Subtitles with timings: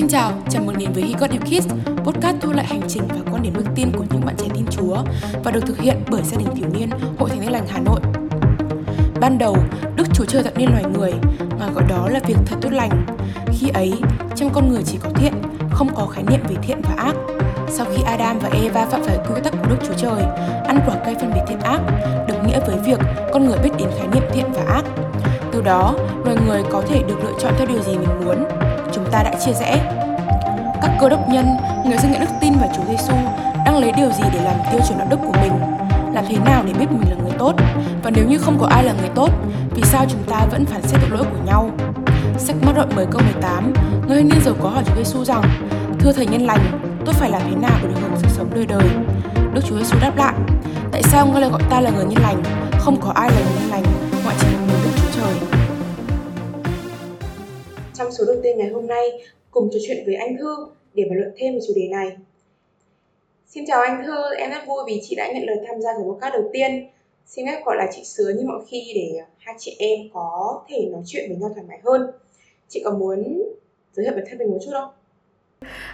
[0.00, 1.68] Xin chào, chào mừng đến với He Got You Kids,
[2.04, 4.66] podcast thu lại hành trình và quan điểm đức tin của những bạn trẻ tin
[4.70, 4.96] Chúa
[5.44, 8.00] và được thực hiện bởi gia đình thiếu niên Hội Thánh Tin Lành Hà Nội.
[9.20, 9.56] Ban đầu,
[9.96, 11.12] Đức Chúa Trời tạo nên loài người,
[11.58, 13.06] Ngài gọi đó là việc thật tốt lành.
[13.58, 13.92] Khi ấy,
[14.36, 15.32] trong con người chỉ có thiện,
[15.70, 17.14] không có khái niệm về thiện và ác.
[17.68, 20.22] Sau khi Adam và Eva phạm phải quy tắc của Đức Chúa Trời,
[20.66, 21.80] ăn quả cây phân biệt thiện ác,
[22.28, 22.98] đồng nghĩa với việc
[23.32, 24.84] con người biết đến khái niệm thiện và ác.
[25.52, 25.94] Từ đó,
[26.24, 28.44] loài người có thể được lựa chọn theo điều gì mình muốn,
[28.94, 29.80] chúng ta đã chia rẽ.
[30.82, 33.14] Các cơ đốc nhân, người dân nhận đức tin vào Chúa Giêsu
[33.66, 35.52] đang lấy điều gì để làm tiêu chuẩn đạo đức của mình?
[36.14, 37.54] Làm thế nào để biết mình là người tốt?
[38.02, 39.30] Và nếu như không có ai là người tốt,
[39.74, 41.70] vì sao chúng ta vẫn phản xét tội lỗi của nhau?
[42.38, 43.72] Sách mắt đoạn 10 câu 18,
[44.08, 45.42] người thanh niên giàu có hỏi Chúa Giêsu rằng:
[45.98, 48.66] "Thưa thầy nhân lành, tôi phải làm thế nào để được hưởng sự sống đời
[48.66, 48.88] đời?"
[49.54, 50.34] Đức Chúa Giêsu đáp lại:
[50.92, 52.42] "Tại sao ngươi lại gọi ta là người nhân lành?
[52.78, 53.89] Không có ai là người nhân lành
[58.20, 59.06] số đầu tiên ngày hôm nay,
[59.50, 62.16] cùng trò chuyện với anh Thư để bàn luận thêm về chủ đề này.
[63.46, 66.14] Xin chào anh Thư, em rất vui vì chị đã nhận lời tham gia buổi
[66.14, 66.88] podcast đầu tiên.
[67.26, 70.88] Xin phép gọi là chị Sứa như mọi khi để hai chị em có thể
[70.92, 72.10] nói chuyện với nhau thoải mái hơn.
[72.68, 73.42] Chị có muốn
[73.92, 74.90] giới thiệu bản thân mình một chút không?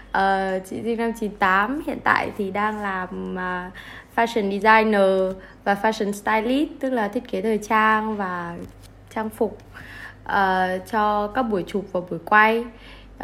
[0.07, 3.73] Uh, chị sinh năm 98, hiện tại thì đang làm uh,
[4.17, 8.57] fashion designer và fashion stylist, tức là thiết kế thời trang và
[9.15, 9.59] trang phục
[10.27, 12.65] uh, cho các buổi chụp và buổi quay.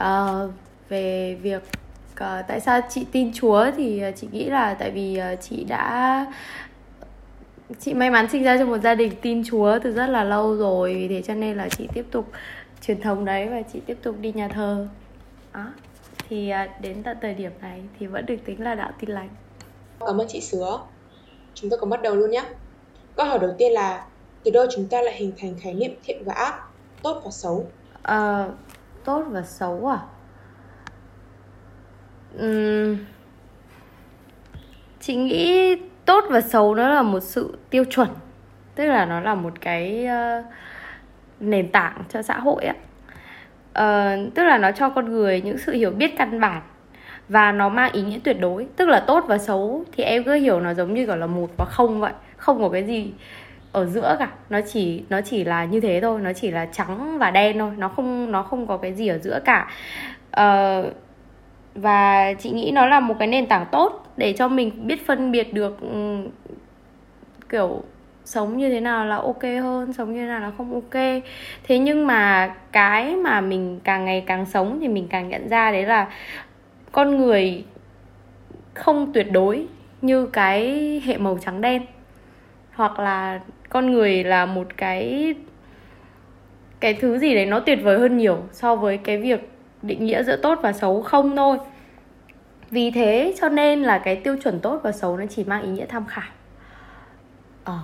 [0.01, 0.51] Uh,
[0.89, 1.63] về việc
[2.13, 5.65] uh, tại sao chị tin Chúa thì uh, chị nghĩ là tại vì uh, chị
[5.65, 6.27] đã
[7.81, 10.57] chị may mắn sinh ra trong một gia đình tin Chúa từ rất là lâu
[10.57, 12.31] rồi vì thế cho nên là chị tiếp tục
[12.87, 14.89] truyền thống đấy và chị tiếp tục đi nhà thờ.
[15.55, 15.67] Đó
[16.29, 19.29] thì đến tận thời điểm này thì vẫn được tính là đạo tin lành.
[20.01, 20.81] Cảm ơn chị Sứa.
[21.55, 22.45] Chúng ta cùng bắt đầu luôn nhé.
[23.17, 24.07] Câu hỏi đầu tiên là
[24.45, 26.55] từ đâu chúng ta lại hình thành khái niệm thiện và ác?
[27.03, 27.67] Ờ, tốt và xấu?
[28.03, 28.47] À,
[29.05, 29.99] tốt và xấu à?
[32.39, 32.97] Uhm,
[35.01, 38.09] chị nghĩ tốt và xấu nó là một sự tiêu chuẩn.
[38.75, 40.45] Tức là nó là một cái uh,
[41.41, 42.75] nền tảng cho xã hội á.
[43.71, 46.63] Uh, tức là nó cho con người những sự hiểu biết căn bản
[47.29, 48.67] và nó mang ý nghĩa tuyệt đối.
[48.77, 51.51] Tức là tốt và xấu thì em cứ hiểu nó giống như kiểu là một
[51.59, 52.13] và không vậy.
[52.37, 53.13] Không có cái gì
[53.73, 54.29] ở giữa cả.
[54.51, 57.71] Nó chỉ nó chỉ là như thế thôi nó chỉ là trắng và đen thôi.
[57.77, 59.69] Nó không nó không có cái gì ở giữa cả.
[60.41, 60.93] Uh,
[61.75, 65.33] và chị nghĩ nó là một cái nền tảng tốt để cho mình biết phân
[65.33, 66.29] biệt được um,
[67.49, 67.83] kiểu
[68.25, 71.03] sống như thế nào là ok hơn sống như thế nào là không ok.
[71.65, 75.71] Thế nhưng mà cái mà mình càng ngày càng sống thì mình càng nhận ra
[75.71, 76.09] đấy là
[76.93, 77.65] con người
[78.75, 79.67] không tuyệt đối
[80.03, 81.83] như cái hệ màu trắng đen.
[82.73, 83.41] Hoặc là
[83.73, 85.35] con người là một cái
[86.81, 89.51] cái thứ gì đấy nó tuyệt vời hơn nhiều so với cái việc
[89.83, 91.59] định nghĩa giữa tốt và xấu không thôi.
[92.71, 95.69] Vì thế cho nên là cái tiêu chuẩn tốt và xấu nó chỉ mang ý
[95.69, 96.31] nghĩa tham khảo.
[97.65, 97.79] Ờ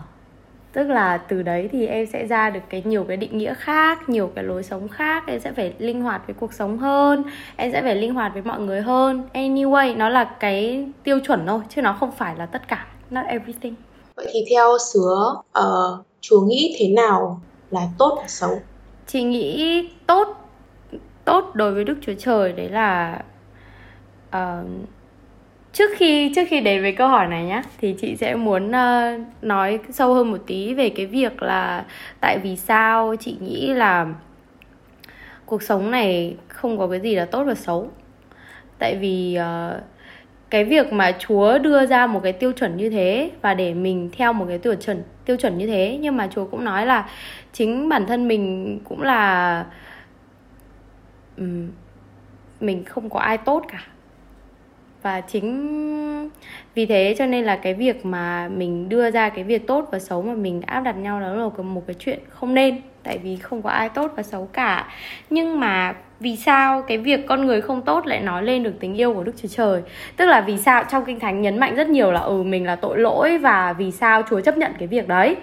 [0.73, 4.09] tức là từ đấy thì em sẽ ra được cái nhiều cái định nghĩa khác,
[4.09, 7.23] nhiều cái lối sống khác, em sẽ phải linh hoạt với cuộc sống hơn,
[7.57, 9.23] em sẽ phải linh hoạt với mọi người hơn.
[9.35, 12.87] Anyway, nó là cái tiêu chuẩn thôi, chứ nó không phải là tất cả.
[13.11, 13.75] Not everything
[14.19, 17.41] vậy thì theo sứa uh, chúa nghĩ thế nào
[17.71, 18.61] là tốt và xấu?
[19.07, 20.29] Chị nghĩ tốt
[21.25, 23.23] tốt đối với đức chúa trời đấy là
[24.29, 24.69] uh,
[25.73, 29.21] trước khi trước khi đến với câu hỏi này nhá thì chị sẽ muốn uh,
[29.43, 31.85] nói sâu hơn một tí về cái việc là
[32.21, 34.07] tại vì sao chị nghĩ là
[35.47, 37.89] cuộc sống này không có cái gì là tốt và xấu.
[38.79, 39.83] Tại vì uh,
[40.51, 44.11] cái việc mà Chúa đưa ra một cái tiêu chuẩn như thế và để mình
[44.17, 45.99] theo một cái tiêu chuẩn tiêu chuẩn như thế.
[46.01, 47.09] Nhưng mà Chúa cũng nói là
[47.53, 49.65] chính bản thân mình cũng là
[52.61, 53.83] mình không có ai tốt cả.
[55.03, 56.31] Và chính
[56.75, 59.99] vì thế cho nên là cái việc mà mình đưa ra cái việc tốt và
[59.99, 62.81] xấu mà mình áp đặt nhau đó là một cái chuyện không nên.
[63.03, 64.89] Tại vì không có ai tốt và xấu cả.
[65.31, 68.95] Nhưng mà vì sao cái việc con người không tốt lại nói lên được tình
[68.95, 69.83] yêu của Đức Chúa Trời?
[70.17, 70.85] Tức là vì sao?
[70.91, 73.91] Trong kinh thánh nhấn mạnh rất nhiều là ừ mình là tội lỗi và vì
[73.91, 75.37] sao Chúa chấp nhận cái việc đấy.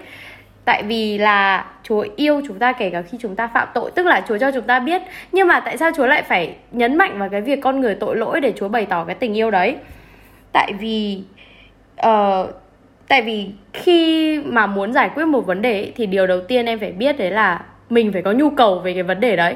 [0.64, 4.06] Tại vì là Chúa yêu chúng ta kể cả khi chúng ta phạm tội tức
[4.06, 5.02] là Chúa cho chúng ta biết.
[5.32, 8.16] Nhưng mà tại sao Chúa lại phải nhấn mạnh vào cái việc con người tội
[8.16, 9.76] lỗi để Chúa bày tỏ cái tình yêu đấy?
[10.52, 11.22] Tại vì
[12.06, 12.50] uh,
[13.08, 16.78] tại vì khi mà muốn giải quyết một vấn đề thì điều đầu tiên em
[16.78, 19.54] phải biết đấy là mình phải có nhu cầu về cái vấn đề đấy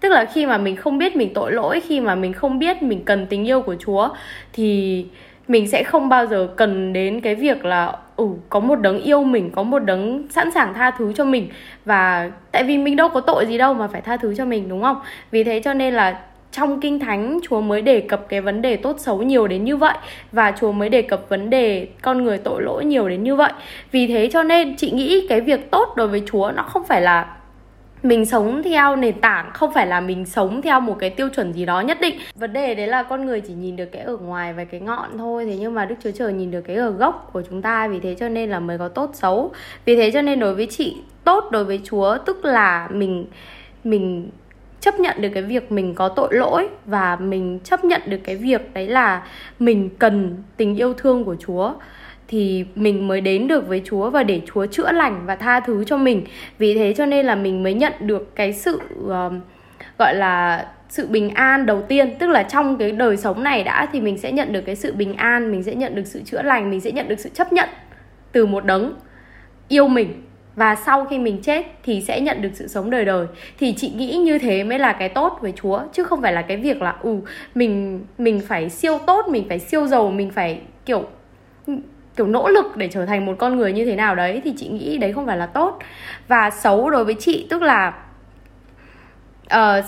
[0.00, 2.82] tức là khi mà mình không biết mình tội lỗi, khi mà mình không biết
[2.82, 4.08] mình cần tình yêu của chúa,
[4.52, 5.06] thì
[5.48, 9.24] mình sẽ không bao giờ cần đến cái việc là ừ có một đấng yêu
[9.24, 11.48] mình, có một đấng sẵn sàng tha thứ cho mình.
[11.84, 14.68] Và tại vì mình đâu có tội gì đâu mà phải tha thứ cho mình,
[14.68, 14.96] đúng không?
[15.30, 16.20] Vì thế cho nên là
[16.52, 19.76] trong kinh thánh, Chúa mới đề cập cái vấn đề tốt xấu nhiều đến như
[19.76, 19.94] vậy.
[20.32, 23.52] Và Chúa mới đề cập vấn đề con người tội lỗi nhiều đến như vậy.
[23.90, 27.00] Vì thế cho nên chị nghĩ cái việc tốt đối với Chúa nó không phải
[27.00, 27.35] là
[28.02, 31.52] mình sống theo nền tảng, không phải là mình sống theo một cái tiêu chuẩn
[31.52, 32.18] gì đó nhất định.
[32.34, 35.18] Vấn đề đấy là con người chỉ nhìn được cái ở ngoài và cái ngọn
[35.18, 37.88] thôi, thế nhưng mà đức chúa trời nhìn được cái ở gốc của chúng ta,
[37.88, 39.52] vì thế cho nên là mới có tốt xấu.
[39.84, 43.26] Vì thế cho nên đối với chị, tốt đối với chúa, tức là mình
[43.84, 44.30] mình
[44.80, 48.36] chấp nhận được cái việc mình có tội lỗi và mình chấp nhận được cái
[48.36, 49.26] việc đấy là
[49.58, 51.72] mình cần tình yêu thương của chúa
[52.28, 55.84] thì mình mới đến được với Chúa và để Chúa chữa lành và tha thứ
[55.84, 56.24] cho mình.
[56.58, 59.32] Vì thế cho nên là mình mới nhận được cái sự uh,
[59.98, 62.14] gọi là sự bình an đầu tiên.
[62.18, 64.92] Tức là trong cái đời sống này đã thì mình sẽ nhận được cái sự
[64.92, 67.52] bình an mình sẽ nhận được sự chữa lành mình sẽ nhận được sự chấp
[67.52, 67.68] nhận
[68.32, 68.94] từ một đấng
[69.68, 70.22] yêu mình.
[70.56, 73.26] Và sau khi mình chết thì sẽ nhận được sự sống đời đời.
[73.58, 76.42] Thì chị nghĩ như thế mới là cái tốt với Chúa chứ không phải là
[76.42, 77.16] cái việc là ừ
[77.54, 81.04] mình mình phải siêu tốt mình phải siêu giàu mình phải kiểu
[82.16, 84.68] kiểu nỗ lực để trở thành một con người như thế nào đấy thì chị
[84.68, 85.78] nghĩ đấy không phải là tốt.
[86.28, 87.92] Và xấu đối với chị tức là
[89.54, 89.84] uh,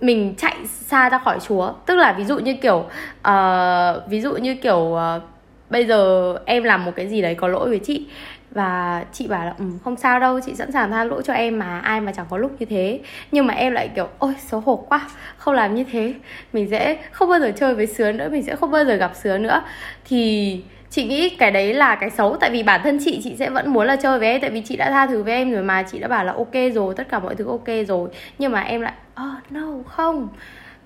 [0.00, 1.72] mình chạy xa ra khỏi chúa.
[1.86, 2.84] Tức là ví dụ như kiểu
[3.28, 5.22] uh, ví dụ như kiểu uh,
[5.70, 8.06] bây giờ em làm một cái gì đấy có lỗi với chị
[8.50, 11.58] và chị bảo là ừ, không sao đâu chị sẵn sàng tha lỗi cho em
[11.58, 13.00] mà ai mà chẳng có lúc như thế.
[13.32, 16.14] Nhưng mà em lại kiểu ôi xấu hổ quá không làm như thế.
[16.52, 19.12] Mình sẽ không bao giờ chơi với sứa nữa mình sẽ không bao giờ gặp
[19.14, 19.62] sứa nữa.
[20.04, 23.50] Thì chị nghĩ cái đấy là cái xấu tại vì bản thân chị chị sẽ
[23.50, 25.62] vẫn muốn là chơi với em tại vì chị đã tha thứ với em rồi
[25.62, 28.08] mà chị đã bảo là ok rồi tất cả mọi thứ ok rồi.
[28.38, 28.92] Nhưng mà em lại
[29.22, 30.28] oh no không.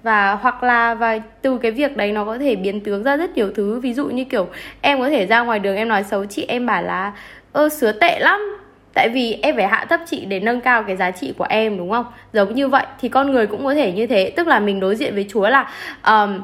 [0.03, 3.37] Và hoặc là và từ cái việc đấy nó có thể biến tướng ra rất
[3.37, 3.81] nhiều thứ.
[3.81, 4.49] Ví dụ như kiểu
[4.81, 7.13] em có thể ra ngoài đường em nói xấu chị em bảo là
[7.53, 8.57] ơ sứa tệ lắm.
[8.95, 11.79] Tại vì em phải hạ thấp chị để nâng cao cái giá trị của em
[11.79, 12.05] đúng không?
[12.33, 14.33] Giống như vậy thì con người cũng có thể như thế.
[14.37, 15.71] Tức là mình đối diện với chúa là
[16.07, 16.41] um,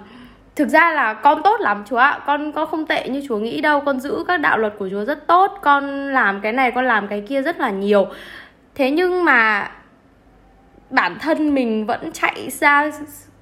[0.57, 2.21] thực ra là con tốt lắm chúa ạ.
[2.27, 3.81] Con con không tệ như chúa nghĩ đâu.
[3.81, 5.59] Con giữ các đạo luật của chúa rất tốt.
[5.63, 8.07] Con làm cái này, con làm cái kia rất là nhiều.
[8.75, 9.71] Thế nhưng mà
[10.91, 12.91] bản thân mình vẫn chạy ra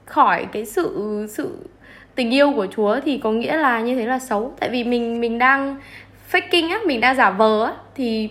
[0.05, 1.59] khỏi cái sự sự
[2.15, 4.55] tình yêu của chúa thì có nghĩa là như thế là xấu.
[4.61, 5.77] Tại vì mình mình đang
[6.33, 8.31] faking á, mình đang giả vờ á, thì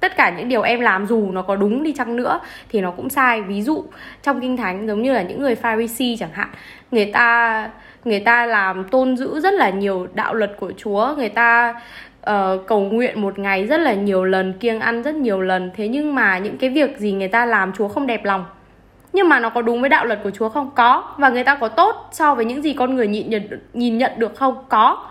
[0.00, 2.90] tất cả những điều em làm dù nó có đúng đi chăng nữa thì nó
[2.90, 3.42] cũng sai.
[3.42, 3.84] Ví dụ
[4.22, 6.48] trong kinh thánh giống như là những người pharisee chẳng hạn
[6.90, 7.70] người ta
[8.04, 11.74] người ta làm tôn giữ rất là nhiều đạo luật của chúa người ta
[12.30, 15.70] uh, cầu nguyện một ngày rất là nhiều lần kiêng ăn rất nhiều lần.
[15.76, 18.44] Thế nhưng mà những cái việc gì người ta làm chúa không đẹp lòng?
[19.12, 20.70] Nhưng mà nó có đúng với đạo luật của chúa không?
[20.74, 21.14] Có.
[21.18, 23.42] Và người ta có tốt so với những gì con người nhìn nhận
[23.72, 24.64] nhìn nhận được không?
[24.68, 25.06] Có.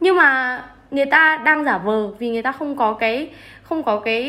[0.00, 0.60] Nhưng mà
[0.90, 3.28] người ta đang giả vờ vì người ta không có cái
[3.64, 4.24] không có cái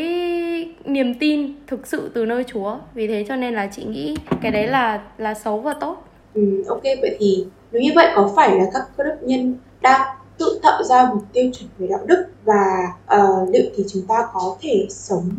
[0.86, 4.52] niềm tin thực sự từ nơi Chúa vì thế cho nên là chị nghĩ cái
[4.52, 6.08] đấy là là xấu và tốt.
[6.34, 10.18] Ừ, ok vậy thì nếu như vậy có phải là các cơ đốc nhân đang
[10.38, 14.28] tự tạo ra một tiêu chuẩn về đạo đức và uh, liệu thì chúng ta
[14.34, 15.30] có thể sống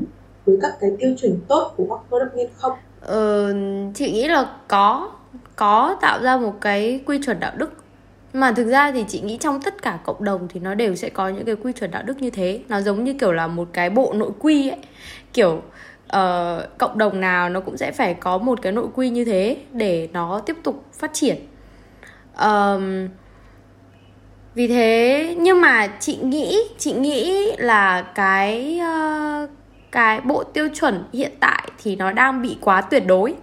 [0.47, 2.73] với các cái tiêu chuẩn tốt của các cơ đốc nhân không?
[3.01, 3.55] Ờ,
[3.95, 5.11] chị nghĩ là có
[5.57, 7.73] có tạo ra một cái quy chuẩn đạo đức
[8.41, 11.11] mà thực ra thì chị nghĩ trong tất cả cộng đồng thì nó đều sẽ
[11.11, 12.61] có những cái quy chuẩn đạo đức như thế.
[12.69, 14.79] Nó giống như kiểu là một cái bộ nội quy ấy.
[15.33, 15.63] Kiểu
[16.07, 19.57] uh, cộng đồng nào nó cũng sẽ phải có một cái nội quy như thế
[19.73, 21.37] để nó tiếp tục phát triển.
[22.43, 23.09] Um,
[24.55, 29.51] vì thế nhưng mà chị nghĩ chị nghĩ là cái uh,
[29.93, 33.35] cái bộ tiêu chuẩn hiện tại thì nó đang bị quá tuyệt đối.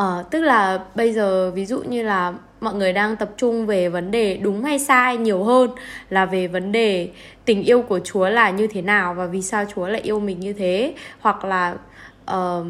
[0.00, 3.88] Uh, tức là bây giờ ví dụ như là mọi người đang tập trung về
[3.88, 5.70] vấn đề đúng hay sai nhiều hơn
[6.10, 7.08] là về vấn đề
[7.44, 10.40] tình yêu của Chúa là như thế nào và vì sao Chúa lại yêu mình
[10.40, 10.94] như thế.
[11.20, 11.76] Hoặc là
[12.30, 12.66] uh,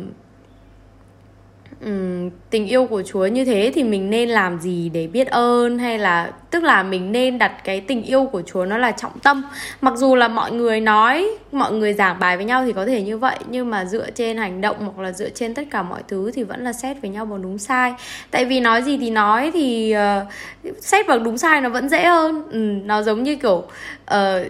[1.84, 5.78] um, tình yêu của Chúa như thế thì mình nên làm gì để biết ơn
[5.78, 9.18] hay là tức là mình nên đặt cái tình yêu của Chúa nó là trọng
[9.18, 9.42] tâm.
[9.80, 13.02] Mặc dù là mọi người nói, mọi người giảng bài với nhau thì có thể
[13.02, 16.02] như vậy nhưng mà dựa trên hành động hoặc là dựa trên tất cả mọi
[16.08, 17.92] thứ thì vẫn là xét với nhau bằng đúng sai.
[18.30, 22.04] Tại vì nói gì thì nói thì uh, xét bằng đúng sai nó vẫn dễ
[22.04, 22.42] hơn.
[22.50, 23.64] Ừ, nó giống như kiểu
[24.14, 24.46] uh,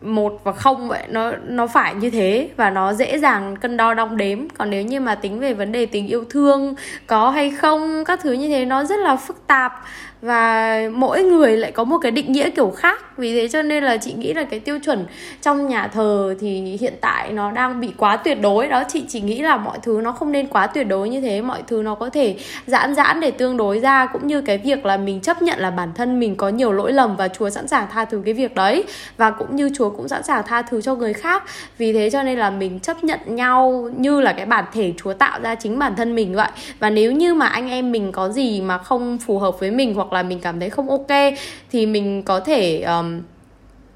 [0.00, 3.94] một và không vậy nó nó phải như thế và nó dễ dàng cân đo
[3.94, 4.48] đong đếm.
[4.48, 6.74] Còn nếu như mà tính về vấn đề tình yêu thương
[7.06, 9.84] có hay không, các thứ như thế, nó rất là phức tạp
[10.22, 13.18] và mỗi người lại có một cái định nghĩa kiểu khác.
[13.18, 15.06] Vì thế cho nên là chị nghĩ là cái tiêu chuẩn
[15.42, 18.68] trong nhà thờ thì hiện tại nó đang bị quá tuyệt đối.
[18.68, 21.42] Đó, chị chỉ nghĩ là mọi thứ nó không nên quá tuyệt đối như thế.
[21.42, 24.86] Mọi thứ nó có thể giãn giãn để tương đối ra, cũng như cái việc
[24.86, 27.68] là mình chấp nhận là bản thân mình có nhiều lỗi lầm và chúa sẵn
[27.68, 28.84] sàng tha thứ cái việc đấy.
[29.16, 31.44] Và cũng như chúa Chúa cũng sẵn sàng tha thứ cho người khác.
[31.78, 35.12] Vì thế cho nên là mình chấp nhận nhau như là cái bản thể Chúa
[35.12, 36.48] tạo ra chính bản thân mình vậy.
[36.78, 39.94] Và nếu như mà anh em mình có gì mà không phù hợp với mình
[39.94, 41.34] hoặc hoặc là mình cảm thấy không ok
[41.70, 43.22] thì mình có thể um,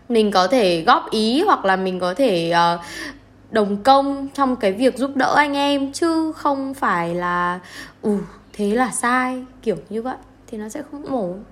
[0.09, 2.81] mình có thể góp ý hoặc là mình có thể uh,
[3.51, 7.61] đồng công trong cái việc giúp đỡ anh em chứ không phải là
[8.03, 8.17] ừ
[8.53, 10.17] thế là sai kiểu như vậy
[10.47, 11.45] thì nó sẽ không ổn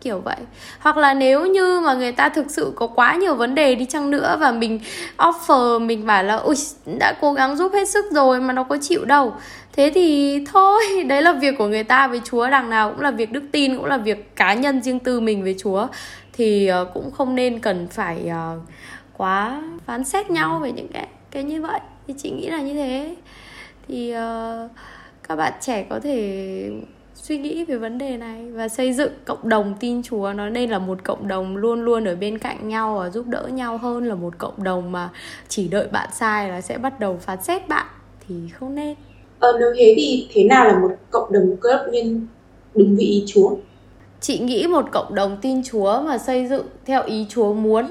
[0.00, 0.36] kiểu vậy.
[0.78, 3.84] Hoặc là nếu như mà người ta thực sự có quá nhiều vấn đề đi
[3.84, 4.80] chăng nữa và mình
[5.16, 6.54] offer mình bảo là ui
[6.98, 9.34] đã cố gắng giúp hết sức rồi mà nó có chịu đâu
[9.72, 13.10] thế thì thôi đấy là việc của người ta với chúa đằng nào cũng là
[13.10, 15.86] việc đức tin cũng là việc cá nhân riêng tư mình với chúa.
[16.32, 18.58] Thì ờ, cũng không nên cần phải ờ,
[19.16, 21.80] quá phán xét nhau về những cái cái như vậy.
[22.06, 23.16] Thì chị nghĩ là như thế.
[23.88, 24.70] Thì uh,
[25.28, 26.70] các bạn trẻ có thể
[27.14, 30.32] suy nghĩ về vấn đề này và xây dựng cộng đồng tin Chúa.
[30.32, 33.48] Nó nên là một cộng đồng luôn luôn ở bên cạnh nhau và giúp đỡ
[33.52, 35.10] nhau hơn là một cộng đồng mà
[35.48, 37.86] chỉ đợi bạn sai là sẽ bắt đầu phán xét bạn.
[38.28, 38.94] Thì không nên.
[39.42, 42.26] Ờ, nếu thế thì thế nào là một cộng đồng cơ đốc nhân
[42.74, 43.50] đúng với ý Chúa?
[44.20, 47.86] Chị nghĩ một cộng đồng tin Chúa mà xây dựng theo ý Chúa muốn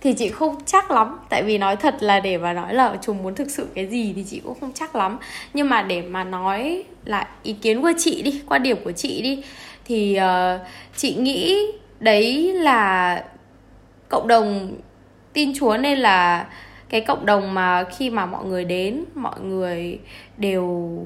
[0.00, 3.22] thì chị không chắc lắm tại vì nói thật là để mà nói là chúng
[3.22, 5.18] muốn thực sự cái gì thì chị cũng không chắc lắm
[5.54, 9.22] nhưng mà để mà nói lại ý kiến của chị đi quan điểm của chị
[9.22, 9.42] đi
[9.84, 10.60] thì uh,
[10.96, 11.66] chị nghĩ
[12.00, 13.24] đấy là
[14.08, 14.76] cộng đồng
[15.32, 16.46] tin chúa nên là
[16.88, 19.98] cái cộng đồng mà khi mà mọi người đến mọi người
[20.36, 20.98] đều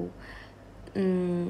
[0.95, 1.49] um,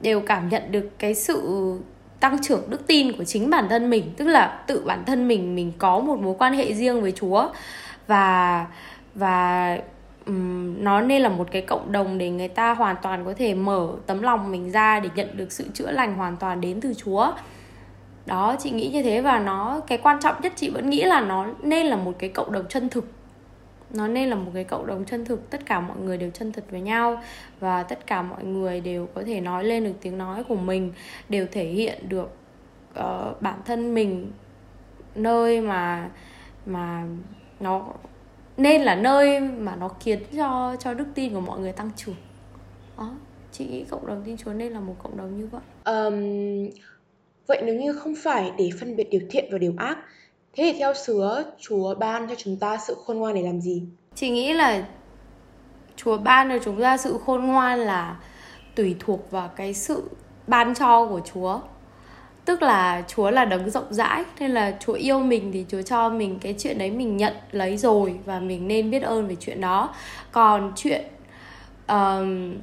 [0.00, 1.72] đều cảm nhận được cái sự
[2.20, 5.54] tăng trưởng đức tin của chính bản thân mình tức là tự bản thân mình
[5.54, 7.48] mình có một mối quan hệ riêng với Chúa.
[8.06, 8.66] Và
[9.14, 9.78] và
[10.26, 13.54] um, nó nên là một cái cộng đồng để người ta hoàn toàn có thể
[13.54, 16.94] mở tấm lòng mình ra để nhận được sự chữa lành hoàn toàn đến từ
[16.94, 17.32] Chúa.
[18.26, 21.20] Đó chị nghĩ như thế và nó cái quan trọng nhất chị vẫn nghĩ là
[21.20, 23.04] nó nên là một cái cộng đồng chân thực
[23.90, 26.52] nó nên là một cái cộng đồng chân thực tất cả mọi người đều chân
[26.52, 27.22] thật với nhau
[27.60, 30.92] và tất cả mọi người đều có thể nói lên được tiếng nói của mình
[31.28, 32.36] đều thể hiện được
[32.98, 34.32] uh, bản thân mình
[35.14, 36.10] nơi mà
[36.66, 37.04] mà
[37.60, 37.86] nó
[38.56, 42.16] nên là nơi mà nó khiến cho cho đức tin của mọi người tăng trưởng.
[42.98, 43.14] Đó
[43.52, 45.62] chị nghĩ cộng đồng tin chúa nên là một cộng đồng như vậy.
[45.84, 46.14] Um,
[47.46, 49.98] vậy nếu như không phải để phân biệt điều thiện và điều ác
[50.58, 53.82] Thế thì theo sứa, Chúa ban cho chúng ta sự khôn ngoan để làm gì?
[54.14, 54.82] Chị nghĩ là
[55.96, 58.16] Chúa ban cho chúng ta sự khôn ngoan là
[58.74, 60.10] tùy thuộc vào cái sự
[60.46, 61.60] ban cho của Chúa.
[62.44, 66.08] Tức là Chúa là đấng rộng rãi Nên là Chúa yêu mình thì Chúa cho
[66.08, 69.60] mình cái chuyện đấy mình nhận lấy rồi Và mình nên biết ơn về chuyện
[69.60, 69.94] đó
[70.32, 71.04] Còn chuyện
[71.88, 72.54] um,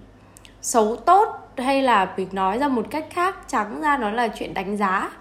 [0.61, 4.53] xấu tốt hay là mình nói ra một cách khác trắng ra nó là chuyện
[4.53, 5.11] đánh giá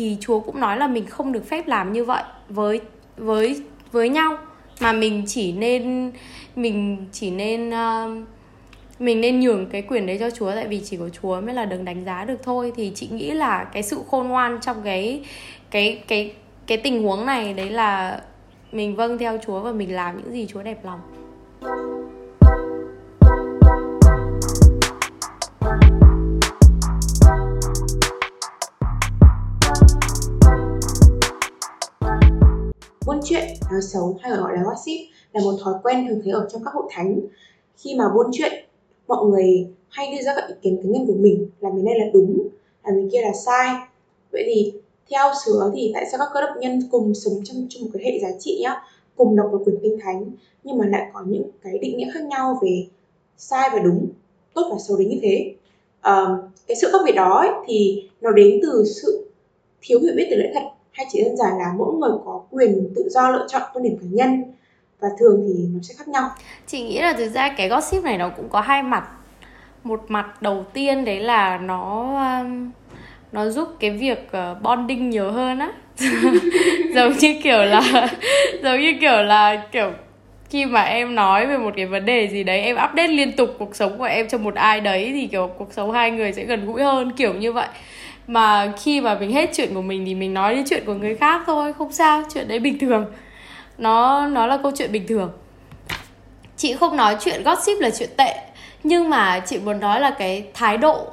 [0.00, 2.80] thì Chúa cũng nói là mình không được phép làm như vậy với
[3.16, 4.38] với với nhau
[4.80, 6.12] mà mình chỉ nên
[6.56, 8.28] mình chỉ nên uh,
[8.98, 11.64] mình nên nhường cái quyền đấy cho Chúa tại vì chỉ có Chúa mới là
[11.64, 15.24] đừng đánh giá được thôi thì chị nghĩ là cái sự khôn ngoan trong cái
[15.70, 16.32] cái cái
[16.66, 18.20] cái tình huống này đấy là
[18.72, 21.00] mình vâng theo Chúa và mình làm những gì Chúa đẹp lòng.
[33.06, 35.00] Buôn chuyện, nói xấu hay gọi là gossip
[35.32, 37.20] là một thói quen thường thấy ở trong các hội thánh.
[37.76, 38.52] Khi mà buôn chuyện,
[39.08, 41.98] mọi người hay đưa ra các ý kiến cá nhân của mình là mình đây
[41.98, 42.48] là đúng,
[42.84, 43.76] là mình kia là sai.
[44.32, 44.72] Vậy thì
[45.10, 48.02] theo sứa thì tại sao các cơ đốc nhân cùng sống trong, chung một cái
[48.04, 48.82] hệ giá trị nhá,
[49.16, 50.30] cùng đọc một quyển kinh thánh
[50.64, 52.86] nhưng mà lại có những cái định nghĩa khác nhau về
[53.36, 54.08] sai và đúng,
[54.54, 55.54] tốt và xấu đến như thế.
[56.00, 56.26] À,
[56.66, 59.26] cái sự khác biệt đó ấy, thì nó đến từ sự
[59.82, 60.69] thiếu hiểu biết từ lẽ thật
[61.00, 63.96] hay chỉ đơn giản là mỗi người có quyền tự do lựa chọn quan điểm
[64.00, 64.42] cá nhân
[65.00, 66.30] và thường thì nó sẽ khác nhau.
[66.66, 69.08] Chị nghĩ là thực ra cái gossip này nó cũng có hai mặt.
[69.84, 72.70] Một mặt đầu tiên đấy là nó um,
[73.32, 75.72] nó giúp cái việc ờ, bonding nhiều hơn á.
[76.94, 78.08] Giống như kiểu là,
[78.62, 79.92] giống như kiểu là, kiểu
[80.50, 83.50] khi mà em nói về một cái vấn đề gì đấy, em update liên tục
[83.58, 86.44] cuộc sống của em cho một ai đấy thì kiểu cuộc sống hai người sẽ
[86.44, 87.68] gần gũi hơn, kiểu như vậy
[88.30, 91.14] mà khi mà mình hết chuyện của mình thì mình nói đến chuyện của người
[91.16, 93.06] khác thôi không sao chuyện đấy bình thường.
[93.78, 95.32] Nó nó là câu chuyện bình thường.
[96.56, 98.34] Chị không nói chuyện gossip là chuyện tệ
[98.82, 101.06] nhưng mà chị muốn nói là cái thái độ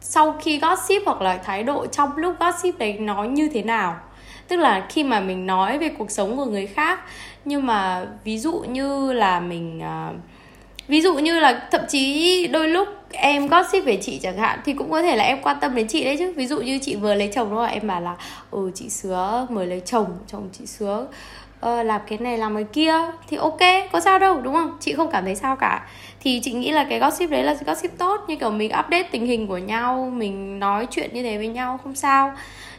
[0.00, 3.96] sau khi gossip hoặc là thái độ trong lúc gossip đấy nó như thế nào.
[4.48, 7.00] Tức là khi mà mình nói về cuộc sống của người khác
[7.44, 10.16] nhưng mà ví dụ như là mình uh,
[10.88, 14.72] ví dụ như là thậm chí đôi lúc em gossip về chị chẳng hạn thì
[14.72, 16.32] cũng có thể là em quan tâm đến chị đấy chứ.
[16.36, 18.16] Ví dụ như chị vừa lấy chồng đúng không em bảo là
[18.50, 21.06] ừ chị sứa mới lấy chồng chồng chị sứa
[21.60, 22.94] ờ, làm cái này làm cái kia.
[23.28, 23.60] Thì ok
[23.92, 24.76] có sao đâu đúng không?
[24.80, 25.88] Chị không cảm thấy sao cả.
[26.20, 29.26] Thì chị nghĩ là cái gossip đấy là gossip tốt như kiểu mình update tình
[29.26, 32.32] hình của nhau mình nói chuyện như thế với nhau không sao.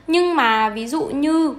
[0.07, 1.55] Nhưng mà ví dụ như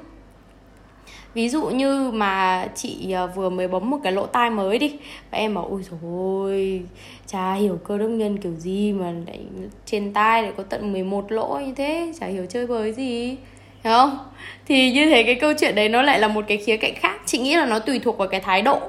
[1.38, 4.96] ví dụ như mà chị ờ, vừa mới bấm một cái lỗ tai mới đi,
[5.30, 6.82] và em bảo, ôi thôi
[7.26, 9.40] chả hiểu cơ đốc nhân kiểu gì mà lại
[9.86, 13.36] trên tai lại có tận 11 lỗ như thế, chả hiểu chơi bời gì.
[13.84, 14.18] Đúng không?
[14.66, 17.20] Thì như thế cái câu chuyện đấy nó lại là một cái khía cạnh khác.
[17.26, 18.80] Chị nghĩ là nó tùy thuộc vào cái thái độ.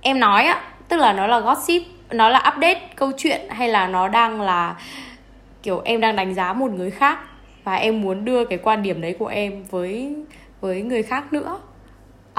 [0.00, 3.88] Em nói á, tức là nó là gossip, nó là update câu chuyện hay là
[3.88, 4.76] nó đang là,
[5.62, 7.18] kiểu, em đang đánh giá một người khác
[7.64, 10.14] và em muốn đưa cái quan điểm đấy của em với
[10.60, 11.58] với người khác nữa?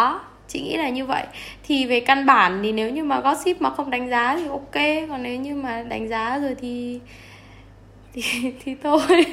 [0.02, 1.26] Đó, chị nghĩ là như vậy.
[1.64, 5.08] Thì về căn bản thì nếu như mà gossip mà không đánh giá thì ok,
[5.10, 7.00] còn nếu như mà đánh giá rồi thì
[8.14, 8.22] thì
[8.66, 9.02] thì thôi.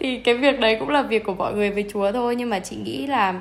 [0.00, 2.58] Thì cái việc đấy cũng là việc của mọi người với chúa thôi, nhưng mà
[2.58, 3.34] chị nghĩ là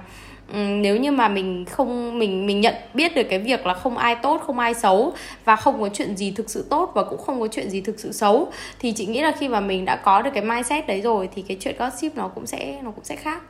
[0.53, 4.15] nếu như mà mình không, mình mình nhận biết được cái việc là không ai
[4.15, 5.13] tốt, không ai xấu
[5.45, 7.99] và không có chuyện gì thực sự tốt và cũng không có chuyện gì thực
[7.99, 11.01] sự xấu, thì chị nghĩ là khi mà mình đã có được cái mindset đấy
[11.01, 13.41] rồi thì cái chuyện gossip nó cũng sẽ, nó cũng sẽ khác.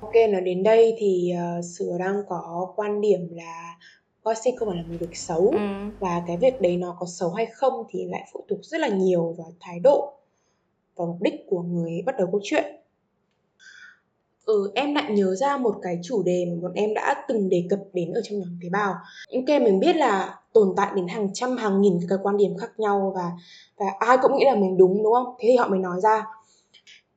[0.00, 3.76] Ok, nói đến đây thì uh, Sửa đang có quan điểm là
[4.22, 5.58] gossip không phải là một việc xấu ừ.
[6.00, 8.88] và cái việc đấy nó có xấu hay không thì lại phụ thuộc rất là
[8.88, 10.12] nhiều vào thái độ
[10.96, 12.64] và mục đích của người bắt đầu câu chuyện.
[14.44, 17.64] Ừ, em lại nhớ ra một cái chủ đề mà bọn em đã từng đề
[17.70, 18.94] cập đến ở trong nhóm tế bào.
[19.30, 22.56] Những cái mình biết là tồn tại đến hàng trăm hàng nghìn cái quan điểm
[22.58, 23.32] khác nhau và
[23.76, 25.34] và ai cũng nghĩ là mình đúng đúng không?
[25.38, 26.24] Thế thì họ mới nói ra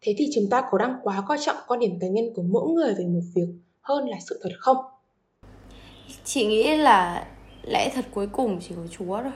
[0.01, 2.70] thế thì chúng ta có đang quá coi trọng quan điểm cá nhân của mỗi
[2.70, 3.48] người về một việc
[3.82, 4.77] hơn là sự thật không?
[6.24, 7.27] Chị nghĩ là
[7.63, 9.32] lẽ thật cuối cùng chỉ có chúa thôi.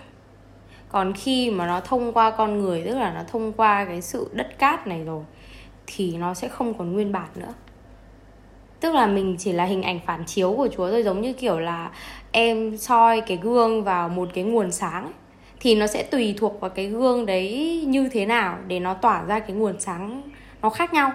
[0.89, 4.29] Còn khi mà nó thông qua con người tức là nó thông qua cái sự
[4.32, 5.24] đất cát này rồi
[5.88, 7.53] thì nó sẽ không còn nguyên bản nữa.
[8.79, 11.60] Tức là mình chỉ là hình ảnh phản chiếu của chúa thôi giống như kiểu
[11.60, 11.91] là
[12.32, 15.13] em soi cái gương vào một cái nguồn sáng ấy,
[15.60, 19.24] thì nó sẽ tùy thuộc vào cái gương đấy như thế nào để nó tỏa
[19.24, 20.22] ra cái nguồn sáng
[20.63, 21.12] nó khác nhau.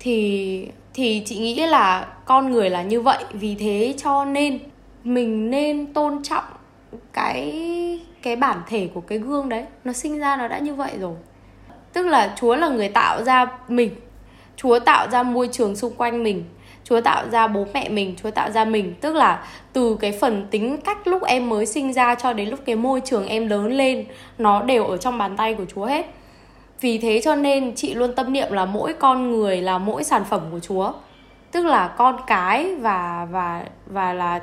[0.00, 4.58] Thì thì chị nghĩ là con người là như vậy, vì thế cho nên
[5.04, 6.44] mình nên tôn trọng
[7.12, 7.64] cái
[8.22, 9.64] cái bản thể của cái gương đấy.
[9.84, 11.14] Nó sinh ra nó đã như vậy rồi.
[11.92, 13.90] Tức là chúa là người tạo ra mình.
[14.56, 16.44] Chúa tạo ra môi trường xung quanh mình.
[16.84, 18.94] Chúa tạo ra bố mẹ mình, chúa tạo ra mình.
[19.00, 22.60] Tức là từ cái phần tính cách lúc em mới sinh ra cho đến lúc
[22.66, 24.04] cái môi trường em lớn lên,
[24.38, 26.06] nó đều ở trong bàn tay của chúa hết
[26.80, 30.24] vì thế cho nên chị luôn tâm niệm là mỗi con người là mỗi sản
[30.24, 30.92] phẩm của chúa.
[31.52, 34.40] Tức là con cái và và và là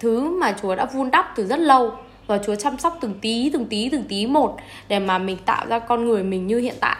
[0.00, 1.92] thứ mà chúa đã vun đắp từ rất lâu.
[2.26, 4.56] Và chúa chăm sóc từng tí từng tí từng tí một
[4.88, 6.96] để mà mình tạo ra con người mình như hiện tại.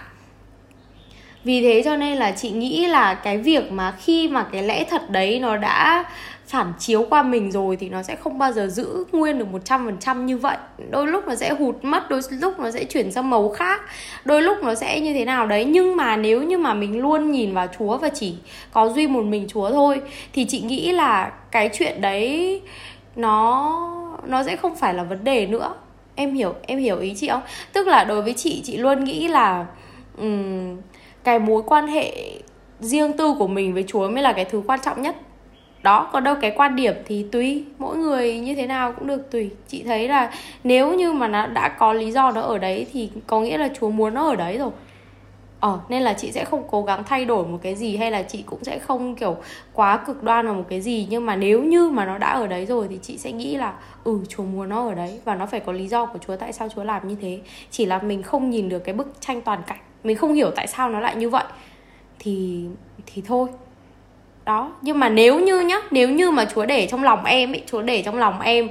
[1.44, 4.85] Vì thế cho nên là chị nghĩ là cái việc mà khi mà cái lẽ
[4.85, 6.05] thật đấy nó đã
[6.53, 10.25] phản chiếu qua mình rồi thì nó sẽ không bao giờ giữ nguyên được 100%
[10.25, 10.57] như vậy.
[10.91, 13.81] Đôi lúc nó sẽ hụt mất đôi lúc nó sẽ chuyển sang màu khác
[14.25, 15.65] đôi lúc nó sẽ như thế nào đấy.
[15.65, 18.35] Nhưng mà nếu như mà mình luôn nhìn vào chúa và chỉ
[18.73, 20.01] có duy một mình chúa thôi
[20.33, 22.61] thì chị nghĩ là cái chuyện đấy
[23.17, 23.79] nó
[24.27, 25.75] nó sẽ không phải là vấn đề nữa.
[26.15, 27.43] Em hiểu em hiểu ý chị không?
[27.73, 29.67] Tức là đối với chị chị luôn nghĩ là
[30.19, 30.77] um,
[31.25, 32.33] cái mối quan hệ
[32.81, 35.17] riêng tư của mình với chúa mới là cái thứ quan trọng nhất
[35.83, 39.31] đó còn đâu cái quan điểm thì tùy, mỗi người như thế nào cũng được
[39.31, 39.51] tùy.
[39.68, 40.33] Chị thấy là
[40.64, 43.68] nếu như mà nó đã có lý do nó ở đấy thì có nghĩa là
[43.81, 44.71] chúa muốn nó ở đấy rồi.
[45.61, 48.23] Ờ nên là chị sẽ không cố gắng thay đổi một cái gì hay là
[48.23, 49.37] chị cũng sẽ không, kiểu,
[49.73, 51.07] quá cực đoan vào một cái gì.
[51.11, 53.75] Nhưng mà nếu như mà nó đã ở đấy rồi thì chị sẽ nghĩ là
[54.05, 56.53] ừ chúa muốn nó ở đấy và nó phải có lý do của chúa, tại
[56.53, 57.40] sao chúa làm như thế.
[57.71, 60.66] Chỉ là mình không nhìn được cái bức tranh toàn cảnh, mình không hiểu tại
[60.66, 61.45] sao nó lại như vậy.
[62.18, 62.64] Thì
[63.07, 63.49] thì thôi
[64.44, 67.62] đó, nhưng mà nếu như nhá, nếu như mà chúa để trong lòng em ấy
[67.66, 68.68] chúa để trong lòng em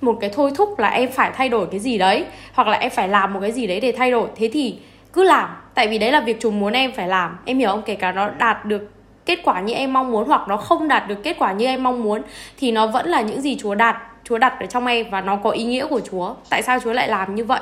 [0.00, 2.90] một cái thôi thúc là em phải thay đổi cái gì đấy, hoặc là em
[2.90, 4.78] phải làm một cái gì đấy để thay đổi, thế thì
[5.12, 5.48] cứ làm.
[5.74, 7.38] Tại vì đấy là việc Chúa muốn em phải làm.
[7.44, 7.82] Em hiểu không?
[7.82, 8.90] Kể cả nó đạt được
[9.26, 11.82] kết quả như em mong muốn hoặc nó không đạt được kết quả như em
[11.82, 12.22] mong muốn,
[12.58, 15.36] thì nó vẫn là những gì chúa đạt chúa đặt ở trong em và nó
[15.36, 16.34] có ý nghĩa của chúa.
[16.50, 17.60] Tại sao chúa lại làm như vậy?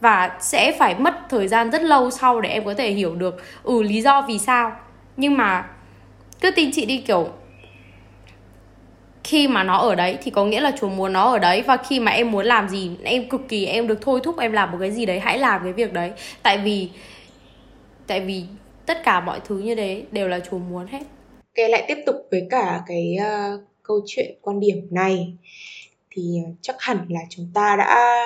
[0.00, 3.42] Và sẽ phải mất thời gian rất lâu sau để em có thể hiểu được
[3.62, 4.72] ừ lý do vì sao.
[5.16, 5.64] Nhưng mà
[6.44, 7.28] cứ tin chị đi kiểu
[9.24, 11.62] khi mà nó ở đấy thì có nghĩa là chúa muốn nó ở đấy.
[11.62, 14.52] Và khi mà em muốn làm gì em cực kỳ em được thôi thúc em
[14.52, 16.10] làm một cái gì đấy hãy làm cái việc đấy.
[16.42, 16.90] Tại vì
[18.06, 18.44] tại vì
[18.86, 21.02] tất cả mọi thứ như đấy đều là chúa muốn hết.
[21.54, 25.34] Kể lại tiếp tục với cả cái uh, câu chuyện quan điểm này.
[26.10, 28.20] Thì ờ, chắc hẳn là chúng ta đã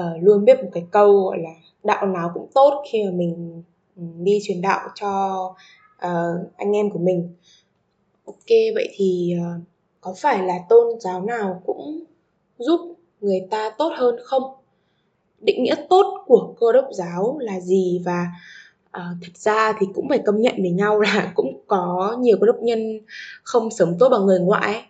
[0.00, 1.50] uh, luôn biết một cái câu gọi là
[1.84, 3.62] đạo nào cũng tốt khi mà mình
[3.96, 5.38] ừ, đi truyền đạo cho
[6.06, 7.34] uh, anh em của mình.
[8.26, 9.62] Ok vậy thì uh,
[10.00, 12.04] có phải là tôn giáo nào cũng
[12.58, 12.80] giúp
[13.20, 14.42] người ta tốt hơn không?
[15.40, 18.02] Định nghĩa tốt của cơ đốc giáo là gì?
[18.04, 18.26] Và
[18.96, 22.46] uh, thật ra thì cũng phải công nhận với nhau là cũng có nhiều cơ
[22.46, 23.00] đốc nhân
[23.42, 24.82] không sống tốt bằng người ngoại ấy.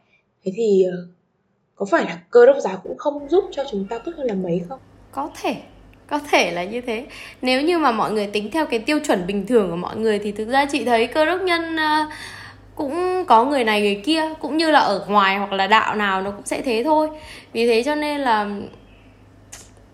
[0.45, 1.09] thế thì uh,
[1.75, 4.35] có phải là cơ đốc giáo cũng không giúp cho chúng ta tốt hơn là
[4.35, 4.79] mấy không?
[5.13, 5.57] Có thể
[6.07, 7.07] có thể là như thế.
[7.43, 10.19] Nếu như mà mọi người tính theo cái tiêu chuẩn bình thường của mọi người
[10.19, 12.07] thì thực ra chị thấy cơ đốc nhân ờ,
[12.75, 16.23] cũng có người này người kia, cũng như là ở ngoài hoặc là đạo nào
[16.23, 17.09] nó cũng sẽ thế thôi.
[17.53, 18.49] Vì thế cho nên là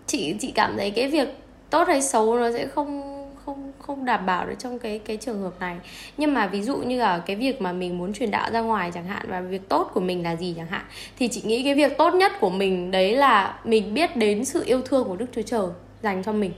[0.07, 1.27] chị chị cảm thấy cái việc
[1.69, 3.09] tốt hay xấu nó sẽ không
[3.45, 5.75] không không đảm bảo được trong cái cái trường hợp này.
[6.17, 8.91] Nhưng mà ví dụ như là cái việc mà mình muốn truyền đạo ra ngoài
[8.93, 10.85] chẳng hạn và việc tốt của mình là gì chẳng hạn,
[11.19, 14.63] thì chị nghĩ cái việc tốt nhất của mình đấy là mình biết đến sự
[14.65, 15.67] yêu thương của đức chúa trời
[16.03, 16.51] dành cho mình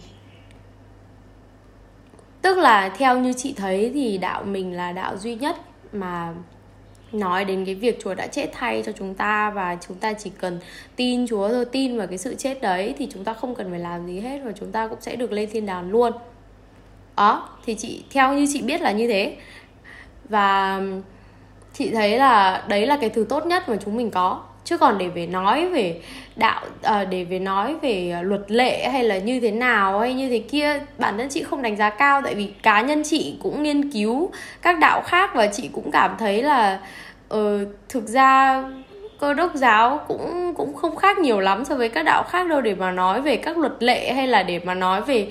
[2.41, 5.55] tức là theo như chị thấy thì đạo mình là đạo duy nhất
[5.91, 6.33] mà
[7.11, 10.31] nói đến cái việc Chúa đã chết thay cho chúng ta và chúng ta chỉ
[10.39, 10.59] cần
[10.95, 13.79] tin Chúa thôi, tin vào cái sự chết đấy thì chúng ta không cần phải
[13.79, 16.13] làm gì hết và chúng ta cũng sẽ được lên thiên đàng luôn.
[17.15, 19.37] Đó, thì chị theo như chị biết là như thế.
[20.29, 20.81] Và
[21.73, 24.97] chị thấy là đấy là cái thứ tốt nhất mà chúng mình có chứ còn
[24.97, 26.01] để về nói về
[26.35, 30.13] đạo à, để về nói về ờ, luật lệ hay là như thế nào hay
[30.13, 32.21] như thế kia bản thân chị không đánh giá cao.
[32.21, 36.15] Tại vì cá nhân chị cũng nghiên cứu các đạo khác và chị cũng cảm
[36.19, 36.79] thấy là
[37.33, 37.39] uh,
[37.89, 38.63] thực ra
[39.19, 42.61] cơ đốc giáo cũng cũng không khác nhiều lắm so với các đạo khác đâu.
[42.61, 45.27] Để mà nói về các luật lệ hay là để mà nói về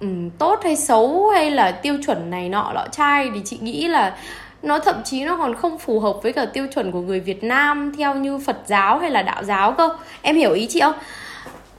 [0.00, 3.88] um, tốt hay xấu hay là tiêu chuẩn này nọ lọ chai thì chị nghĩ
[3.88, 4.16] là
[4.66, 7.44] nó thậm chí nó còn không phù hợp với cả tiêu chuẩn của người Việt
[7.44, 9.88] Nam theo như Phật giáo hay là đạo giáo cơ.
[10.22, 10.94] Em hiểu ý chị không?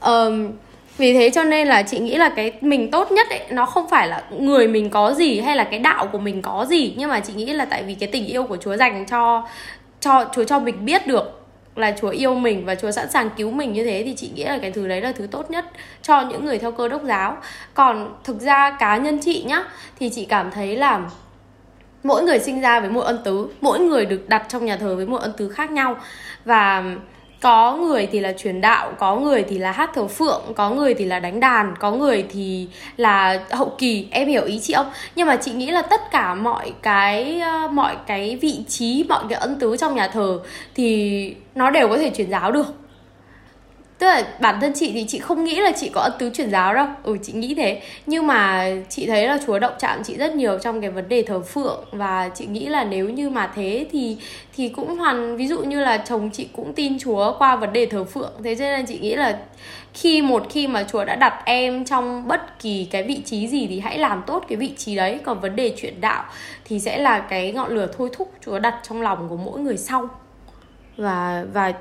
[0.01, 0.51] Um,
[0.97, 3.89] vì thế cho nên là chị nghĩ là cái mình tốt nhất ấy nó không
[3.89, 6.93] phải là người mình có gì hay là cái đạo của mình có gì.
[6.97, 9.47] Nhưng mà chị nghĩ là tại vì cái tình yêu của Chúa dành cho
[9.99, 11.41] cho Chúa cho mình biết được
[11.75, 14.43] là Chúa yêu mình và Chúa sẵn sàng cứu mình như thế thì chị nghĩ
[14.43, 15.65] là cái thứ đấy là thứ tốt nhất
[16.01, 17.37] cho những người theo cơ đốc giáo.
[17.73, 19.63] Còn thực ra cá nhân chị nhá
[19.99, 21.01] thì chị cảm thấy là
[22.03, 24.95] mỗi người sinh ra với một ân tứ, mỗi người được đặt trong nhà thờ
[24.95, 25.97] với một ân tứ khác nhau.
[26.45, 26.83] Và
[27.41, 30.93] có người thì là truyền đạo, có người thì là hát thờ phượng, có người
[30.93, 34.07] thì là đánh đàn, có người thì là hậu kỳ.
[34.11, 34.91] Em hiểu ý chị không?
[35.15, 39.23] Nhưng mà chị nghĩ là tất cả mọi cái ờ, mọi cái vị trí, mọi
[39.29, 40.39] cái ân tứ trong nhà thờ
[40.75, 42.86] thì nó đều có thể truyền giáo được
[43.99, 46.49] tức là bản thân chị thì chị không nghĩ là chị có ân tứ truyền
[46.51, 46.87] giáo đâu.
[47.03, 47.81] Ừ chị nghĩ thế.
[48.05, 51.23] Nhưng mà chị thấy là chúa động chạm chị rất nhiều trong cái vấn đề
[51.23, 51.85] thờ phượng.
[51.91, 54.17] Và chị nghĩ là nếu như mà thế thì
[54.55, 57.85] thì cũng hoàn, ví dụ như là chồng chị cũng tin chúa qua vấn đề
[57.85, 58.31] thờ phượng.
[58.43, 59.39] Thế cho nên chị nghĩ là
[59.93, 63.67] khi một khi mà chúa đã đặt em trong bất kỳ cái vị trí gì
[63.67, 65.19] thì hãy làm tốt cái vị trí đấy.
[65.23, 66.23] Còn vấn đề chuyển đạo
[66.65, 69.77] thì sẽ là cái ngọn lửa thôi thúc chúa đặt trong lòng của mỗi người
[69.77, 70.09] sau.
[70.97, 71.73] Và và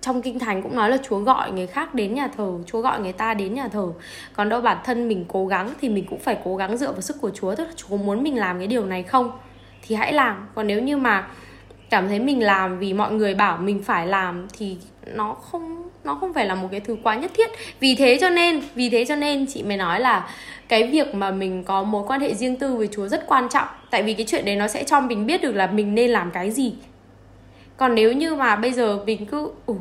[0.00, 3.00] trong kinh thánh cũng nói là Chúa gọi người khác đến nhà thờ, Chúa gọi
[3.00, 3.88] người ta đến nhà thờ.
[4.32, 7.00] Còn đâu bản thân mình cố gắng thì mình cũng phải cố gắng dựa vào
[7.00, 9.30] sức của Chúa, tức là Chúa muốn mình làm cái điều này không
[9.82, 10.48] thì hãy làm.
[10.54, 11.26] Còn nếu như mà
[11.90, 14.76] cảm thấy mình làm vì mọi người bảo mình phải làm thì
[15.14, 18.30] nó không nó không phải là một cái thứ quá nhất thiết vì thế cho
[18.30, 20.28] nên vì thế cho nên chị mới nói là
[20.68, 23.68] cái việc mà mình có mối quan hệ riêng tư với chúa rất quan trọng
[23.90, 26.30] tại vì cái chuyện đấy nó sẽ cho mình biết được là mình nên làm
[26.30, 26.74] cái gì
[27.80, 29.76] còn nếu như mà bây giờ mình cứ ủ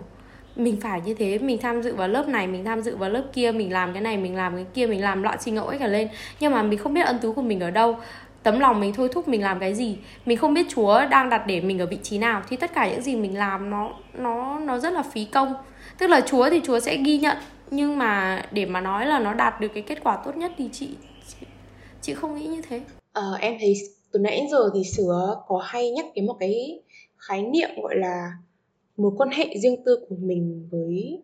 [0.56, 3.24] mình phải như thế mình tham dự vào lớp này mình tham dự vào lớp
[3.34, 5.88] kia mình làm cái này mình làm cái kia mình làm loạn xì ngẫu cả
[5.88, 6.08] lên.
[6.40, 7.98] Nhưng mà mình không biết ân tứ của mình ở đâu.
[8.44, 9.98] Tấm lòng mình thôi thúc mình làm cái gì.
[10.26, 12.42] Mình không biết chúa đang đặt để mình ở vị trí nào.
[12.50, 15.54] Thì tất cả những gì mình làm nó nó nó rất là phí công.
[15.98, 17.38] Tức là chúa thì chúa sẽ ghi nhận.
[17.72, 20.70] Nhưng mà để mà nói là nó đạt được cái kết quả tốt nhất thì
[20.72, 20.90] chị
[21.28, 21.46] chị,
[22.02, 22.82] chị không nghĩ như thế.
[23.14, 23.74] Ờ, em thấy
[24.12, 26.80] từ nãy giờ thì sửa có hay nhắc đến một cái
[27.30, 28.32] khái niệm, gọi là
[28.98, 31.24] mối quan hệ riêng tư của mình với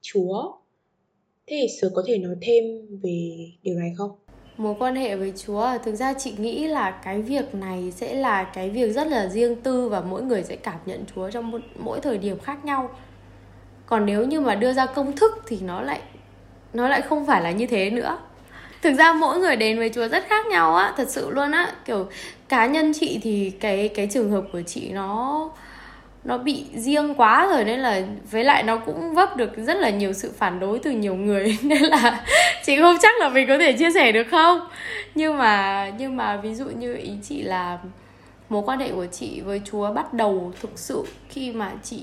[0.00, 0.52] Chúa.
[1.46, 2.64] Thế thì Sứ có thể nói thêm
[3.02, 4.10] về điều này không?
[4.56, 8.44] Mối quan hệ với Chúa, thực ra chị nghĩ là cái việc này sẽ là
[8.54, 12.00] cái việc rất là riêng tư và mỗi người sẽ cảm nhận Chúa trong mỗi
[12.00, 12.90] thời điểm khác nhau.
[13.86, 16.00] Còn nếu như mà đưa ra công thức thì nó lại
[16.72, 18.18] nó lại không phải là như thế nữa
[18.82, 21.72] thực ra mỗi người đến với chúa rất khác nhau á, thật sự luôn á.
[21.84, 22.08] Kiểu,
[22.48, 25.50] cá nhân chị thì cái cái trường hợp của chị nó
[26.24, 29.90] nó bị riêng quá rồi nên là với lại nó cũng vấp được rất là
[29.90, 31.58] nhiều sự phản đối từ nhiều người.
[31.62, 32.24] Nên là
[32.64, 34.60] chị không chắc là mình có thể chia sẻ được không?
[35.14, 37.78] Nhưng mà nhưng mà ví dụ như ý chị là
[38.48, 42.02] mối quan hệ của chị với Chúa bắt đầu thực sự khi mà chị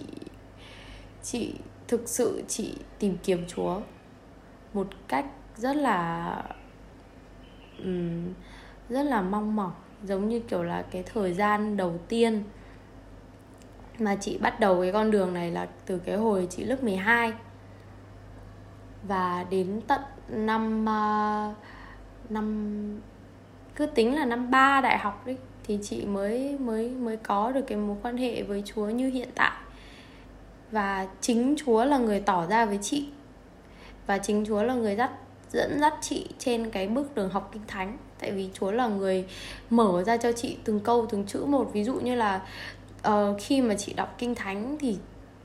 [1.23, 1.51] chị
[1.87, 3.75] thực sự chị tìm kiếm Chúa
[4.73, 6.35] một cách rất là
[7.83, 8.33] um,
[8.89, 9.71] rất là mong mỏi
[10.03, 12.43] giống như kiểu là cái thời gian đầu tiên
[13.99, 17.33] mà chị bắt đầu cái con đường này là từ cái hồi chị lớp 12
[19.03, 21.55] và đến tận năm uh,
[22.31, 22.99] năm
[23.75, 25.35] cứ tính là năm 3 đại học đi
[25.69, 29.29] thì chị mới mới mới có được cái mối quan hệ với Chúa như hiện
[29.35, 29.51] tại.
[30.71, 33.09] Và chính Chúa là người tỏ ra với chị.
[34.07, 35.11] Và chính Chúa là người dắt
[35.51, 37.97] dẫn dắt chị trên cái bước đường học kinh thánh.
[38.19, 39.25] Tại vì Chúa là người
[39.69, 41.69] mở ra cho chị từng câu từng chữ một.
[41.73, 42.41] Ví dụ như là
[43.07, 44.97] uh, khi mà chị đọc kinh thánh thì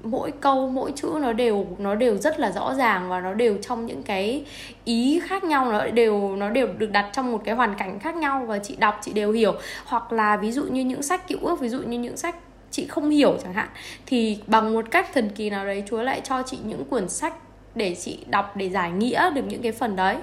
[0.03, 3.59] mỗi câu mỗi chữ nó đều nó đều rất là rõ ràng và nó đều
[3.63, 4.45] trong những cái
[4.85, 5.73] ý khác nhau.
[5.73, 8.77] Nó đều nó đều được đặt trong một cái hoàn cảnh khác nhau và chị
[8.77, 9.55] đọc chị đều hiểu.
[9.85, 12.37] Hoặc là ví dụ như những sách cựu ước ví dụ như những sách
[12.71, 13.69] chị không hiểu chẳng hạn
[14.07, 17.35] thì bằng một cách thần kỳ nào đấy Chúa lại cho chị những cuốn sách
[17.75, 20.17] để chị đọc để giải nghĩa được những cái phần đấy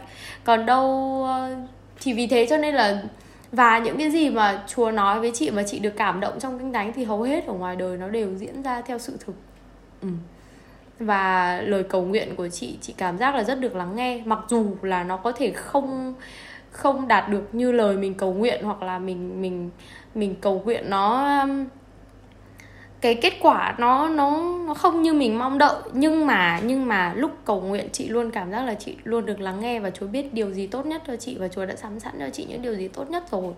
[0.44, 1.28] còn đâu
[2.00, 3.04] chỉ thì vì thế cho nên là,
[3.52, 6.60] và những cái gì mà Chúa nói với chị mà chị được cảm động trong
[6.60, 9.36] kinh thánh thì hầu hết ở ngoài đời nó đều diễn ra theo sự thực
[10.02, 10.08] ừ.
[11.00, 14.40] và lời cầu nguyện của chị chị cảm giác là rất được lắng nghe, mặc
[14.50, 16.14] dù là nó có thể không
[16.72, 19.70] không đạt được như lời mình cầu nguyện hoặc là mình mình
[20.16, 21.28] mình cầu nguyện nó
[23.02, 25.76] cái kết quả nó nó nó không như mình mong đợi.
[25.94, 29.40] Nhưng mà nhưng mà lúc cầu nguyện, chị luôn cảm giác là chị luôn được
[29.40, 32.00] lắng nghe và Chúa biết điều gì tốt nhất cho chị và Chúa đã sắm
[32.00, 33.54] sẵn cho chị những điều gì tốt nhất rồi.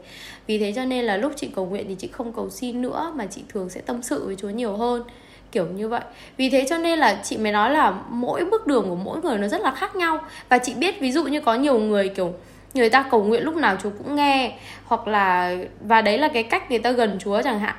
[0.47, 3.12] Vì thế cho nên là lúc chị cầu nguyện thì chị không cầu xin nữa,
[3.15, 5.03] mà chị thường sẽ tâm sự với Chúa nhiều hơn,
[5.51, 6.01] kiểu như vậy.
[6.38, 9.38] Vì thế cho nên là chị mới nói là mỗi bước đường của mỗi người
[9.38, 10.19] nó rất là khác nhau.
[10.49, 12.34] Và chị biết ví dụ như có nhiều người, kiểu,
[12.73, 16.43] người ta cầu nguyện lúc nào chúa cũng nghe, hoặc là, và đấy là cái
[16.43, 17.75] cách người ta gần chúa chẳng hạn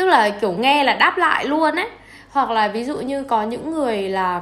[0.00, 1.88] tức là kiểu nghe là đáp lại luôn ấy.
[2.30, 4.40] Hoặc là ví dụ như có những người là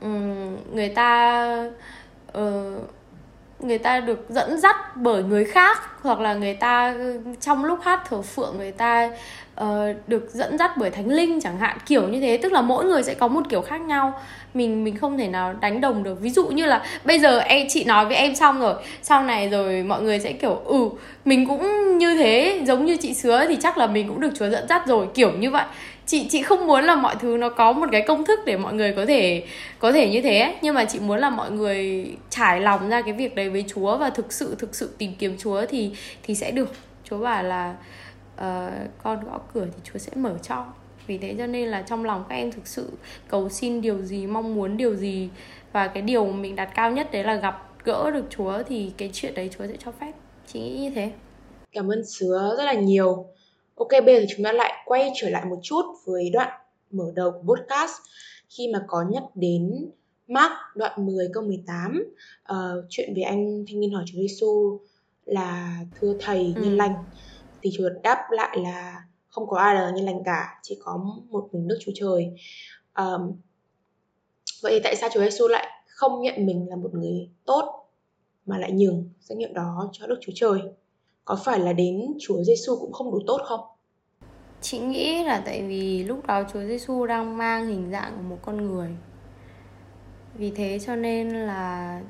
[0.00, 1.44] um, người ta
[2.38, 2.42] uh,
[3.60, 6.94] người ta được dẫn dắt bởi người khác hoặc là người ta
[7.40, 9.10] trong lúc hát thở phượng người ta
[9.62, 12.36] uh, được dẫn dắt bởi thánh linh chẳng hạn kiểu như thế.
[12.36, 14.20] Tức là mỗi người sẽ có một kiểu khác nhau.
[14.54, 16.20] Mình mình không thể nào đánh đồng được.
[16.20, 18.74] Ví dụ như là bây giờ em chị nói với em xong rồi.
[19.02, 20.88] Sau này rồi mọi người sẽ kiểu ừ
[21.24, 22.60] mình cũng như thế.
[22.66, 25.06] Giống như chị sứa thì chắc là mình cũng được chúa dẫn dắt rồi.
[25.14, 25.64] Kiểu như vậy.
[26.06, 28.74] Chị chị không muốn là mọi thứ nó có một cái công thức để mọi
[28.74, 29.42] người có thể
[29.78, 33.12] có thể như thế nhưng mà chị muốn là mọi người trải lòng ra cái
[33.12, 35.90] việc đấy với Chúa và thực sự thực sự tìm kiếm Chúa thì
[36.22, 36.72] thì sẽ được.
[37.04, 37.74] Chúa bảo là
[38.38, 40.66] uh, con gõ cửa thì Chúa sẽ mở cho.
[41.06, 42.92] Vì thế cho nên là trong lòng các em thực sự
[43.28, 45.28] cầu xin điều gì mong muốn điều gì.
[45.72, 49.10] Và cái điều mình đặt cao nhất đấy là gặp gỡ được Chúa thì cái
[49.12, 50.12] chuyện đấy Chúa sẽ cho phép.
[50.46, 51.12] Chị nghĩ như thế.
[51.72, 53.26] Cảm ơn Sứa rất là nhiều.
[53.74, 57.30] Ok, bây giờ chúng ta lại quay trở lại một chút với đoạn mở đầu
[57.30, 57.92] của podcast.
[58.48, 59.90] Khi mà có nhắc đến
[60.28, 62.06] Mark đoạn 10 câu 18 uh,
[62.42, 64.80] ờ, chuyện về anh thanh niên hỏi Chúa Giêsu
[65.24, 66.62] là thưa thầy ừ.
[66.62, 66.94] nhân lành
[67.62, 70.96] thì Chúa đáp lại là không có ai là nhân lành cả chỉ có
[71.30, 72.30] một mình Đức Chúa Trời
[72.96, 73.32] um,
[74.62, 77.90] vậy thì tại sao Chúa Giêsu lại không nhận mình là một người tốt
[78.46, 80.60] mà lại nhường danh hiệu đó cho Đức Chúa Trời
[81.24, 83.60] có phải là đến Chúa Giêsu cũng không đủ tốt không?
[84.60, 88.38] Chị nghĩ là tại vì lúc đó Chúa Giêsu đang mang hình dạng của một
[88.42, 88.88] con người.
[90.34, 92.02] Vì thế cho nên là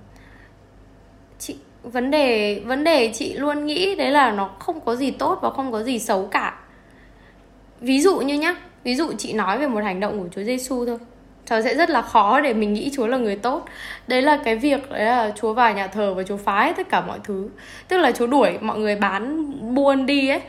[1.39, 5.39] chị vấn đề vấn đề chị luôn nghĩ đấy là nó không có gì tốt
[5.43, 6.59] và không có gì xấu cả.
[7.81, 10.87] Ví dụ như nhá, ví dụ chị nói về một hành động của Chúa Giêsu
[10.87, 10.99] thôi
[11.47, 13.65] Trời sẽ rất là khó để mình nghĩ Chúa là người tốt
[14.07, 17.01] Đấy là cái việc đấy là Chúa vào nhà thờ và Chúa phá tất cả
[17.01, 17.49] mọi thứ
[17.89, 20.41] Tức là Chúa đuổi mọi người bán buôn đi ấy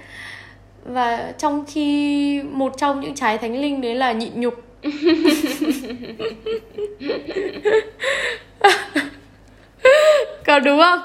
[0.84, 4.64] Và trong khi một trong những trái thánh linh đấy là nhịn nhục
[10.46, 11.00] Còn đúng không?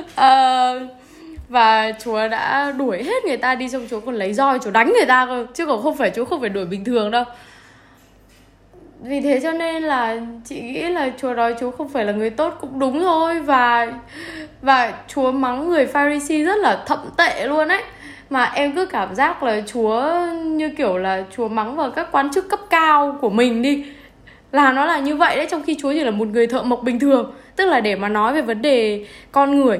[0.00, 0.82] Uh,
[1.48, 4.92] và chúa đã đuổi hết người ta đi xong chúa còn lấy roi chúa đánh
[4.92, 5.46] người ta cơ.
[5.54, 7.24] Chứ còn không phải chúa không phải đuổi bình thường đâu.
[9.00, 12.30] Vì thế cho nên là chị nghĩ là chúa nói chúa không phải là người
[12.30, 13.40] tốt cũng đúng thôi.
[13.40, 13.92] Và
[14.62, 17.82] và chúa mắng người pharisee rất là thậm tệ luôn ấy.
[18.30, 20.12] Mà em cứ cảm giác là chúa
[20.44, 23.84] như kiểu là chúa mắng vào các quan chức cấp cao của mình đi.
[24.52, 26.82] Là nó là như vậy đấy trong khi chúa chỉ là một người thợ mộc
[26.82, 29.78] bình thường tức là để mà nói về vấn đề con người.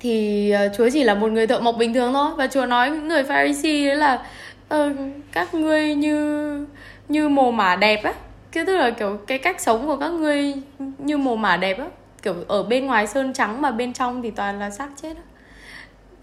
[0.00, 2.30] Thì uh, chúa chỉ là một người thợ mộc bình thường thôi.
[2.36, 4.22] Và chúa nói những người pharisee đấy là
[4.74, 4.96] uh,
[5.32, 6.66] các ngươi như
[7.08, 8.12] như mồ mả đẹp á.
[8.52, 10.54] Cái tức là kiểu cái cách sống của các ngươi
[10.98, 11.86] như mồ mả đẹp á.
[12.22, 15.22] Kiểu ở bên ngoài sơn trắng mà bên trong thì toàn là xác chết á.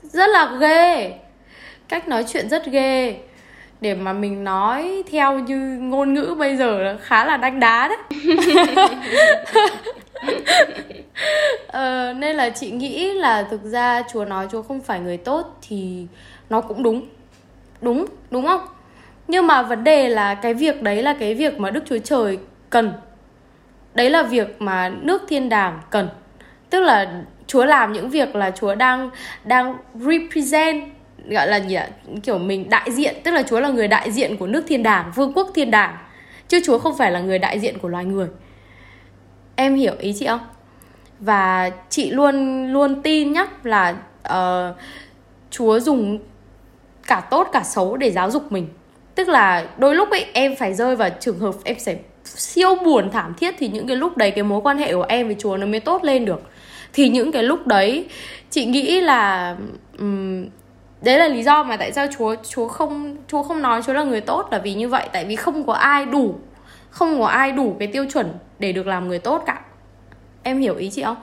[0.01, 1.13] Rất là ghê.
[1.87, 3.15] Cách nói chuyện rất ghê.
[3.81, 7.87] Để mà mình nói theo như ngôn ngữ bây giờ là khá là đanh đá
[7.87, 7.97] đấy
[11.67, 15.57] ờ, nên là chị nghĩ là thực ra chúa nói chúa không phải người tốt
[15.67, 16.05] thì
[16.49, 17.01] nó cũng đúng.
[17.81, 18.61] Đúng đúng không?
[19.27, 22.37] Nhưng mà vấn đề là cái việc đấy là cái việc mà đức chúa trời
[22.69, 22.93] cần.
[23.93, 26.09] Đấy là việc mà nước thiên đàng cần.
[26.69, 29.09] Tức là chúa làm những việc là chúa đang
[29.43, 30.83] đang represent
[31.29, 31.87] gọi là gì ạ?
[32.23, 35.11] Kiểu mình đại diện tức là chúa là người đại diện của nước thiên đàng
[35.15, 35.97] vương quốc thiên đàng.
[36.47, 38.27] Chứ chúa không phải là người đại diện của loài người
[39.55, 40.39] em hiểu ý chị không?
[41.19, 43.95] Và chị luôn luôn tin nhá là
[44.33, 44.75] uh,
[45.51, 46.19] chúa dùng
[47.07, 48.67] cả tốt cả xấu để giáo dục mình.
[49.15, 53.11] Tức là đôi lúc ấy em phải rơi vào trường hợp em sẽ siêu buồn
[53.11, 55.57] thảm thiết thì những cái lúc đấy cái mối quan hệ của em với chúa
[55.57, 56.41] nó mới tốt lên được.
[56.93, 58.07] Thì những cái lúc đấy
[58.49, 59.55] chị nghĩ là
[59.99, 60.45] um,
[61.01, 64.03] đấy là lý do mà tại sao chúa chúa không chúa không nói chúa là
[64.03, 65.09] người tốt là vì như vậy.
[65.13, 66.35] Tại vì không có ai đủ
[66.95, 69.61] không có ai đủ cái tiêu chuẩn để được làm người tốt cả.
[70.43, 71.17] Em hiểu ý chị không?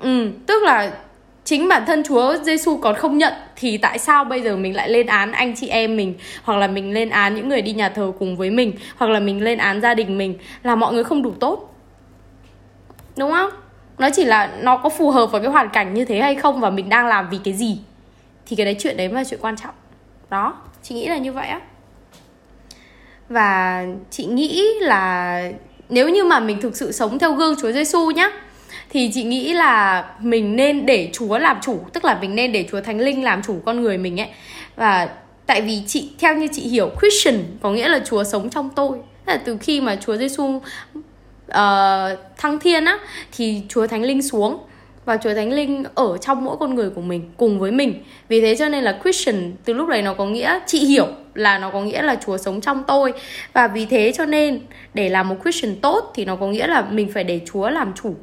[0.00, 0.92] Ừ tức là
[1.44, 4.88] chính bản thân Chúa Giêsu còn không nhận thì tại sao bây giờ mình lại
[4.88, 6.14] lên án anh chị em mình?
[6.42, 8.72] Hoặc là mình lên án những người đi nhà thờ cùng với mình?
[8.96, 10.38] Hoặc là mình lên án gia đình mình?
[10.62, 11.74] Là mọi người không đủ tốt.
[13.16, 13.50] Đúng không?
[13.98, 16.60] Nó chỉ là nó có phù hợp với cái hoàn cảnh như thế hay không
[16.60, 17.78] và mình đang làm vì cái gì?
[18.46, 19.74] Thì cái đấy chuyện đấy mới là chuyện quan trọng.
[20.30, 21.60] Đó, chị nghĩ là như vậy á
[23.32, 25.42] và chị nghĩ là
[25.88, 28.30] nếu như mà mình thực sự sống theo gương Chúa Giêsu nhá
[28.90, 32.66] thì chị nghĩ là mình nên để Chúa làm chủ, tức là mình nên để
[32.70, 34.28] Chúa Thánh Linh làm chủ con người mình ấy.
[34.76, 35.08] Và
[35.46, 38.98] tại vì chị theo như chị hiểu Christian có nghĩa là Chúa sống trong tôi.
[39.26, 40.62] Tức là từ khi mà Chúa Giêsu uh,
[41.48, 42.98] ờ, thăng thiên á
[43.36, 44.58] thì Chúa Thánh Linh xuống
[45.04, 48.04] và Chúa Thánh Linh ở trong mỗi con người của mình cùng với mình.
[48.28, 51.58] Vì thế cho nên là Christian từ lúc đấy nó có nghĩa chị hiểu là
[51.58, 53.12] nó có nghĩa là Chúa sống trong tôi
[53.52, 54.60] và vì thế cho nên
[54.94, 57.92] để làm một Christian tốt thì nó có nghĩa là mình phải để Chúa làm
[58.02, 58.14] chủ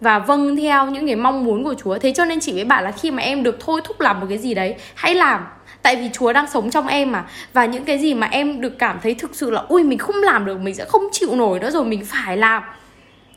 [0.00, 1.98] và vâng theo những cái mong muốn của Chúa.
[1.98, 4.26] Thế cho nên chị mới bảo là khi mà em được thôi thúc làm một
[4.28, 5.44] cái gì đấy, hãy làm.
[5.82, 8.78] Tại vì Chúa đang sống trong em mà Và những cái gì mà em được
[8.78, 11.60] cảm thấy thực sự là Ui mình không làm được, mình sẽ không chịu nổi
[11.60, 12.62] nữa rồi Mình phải làm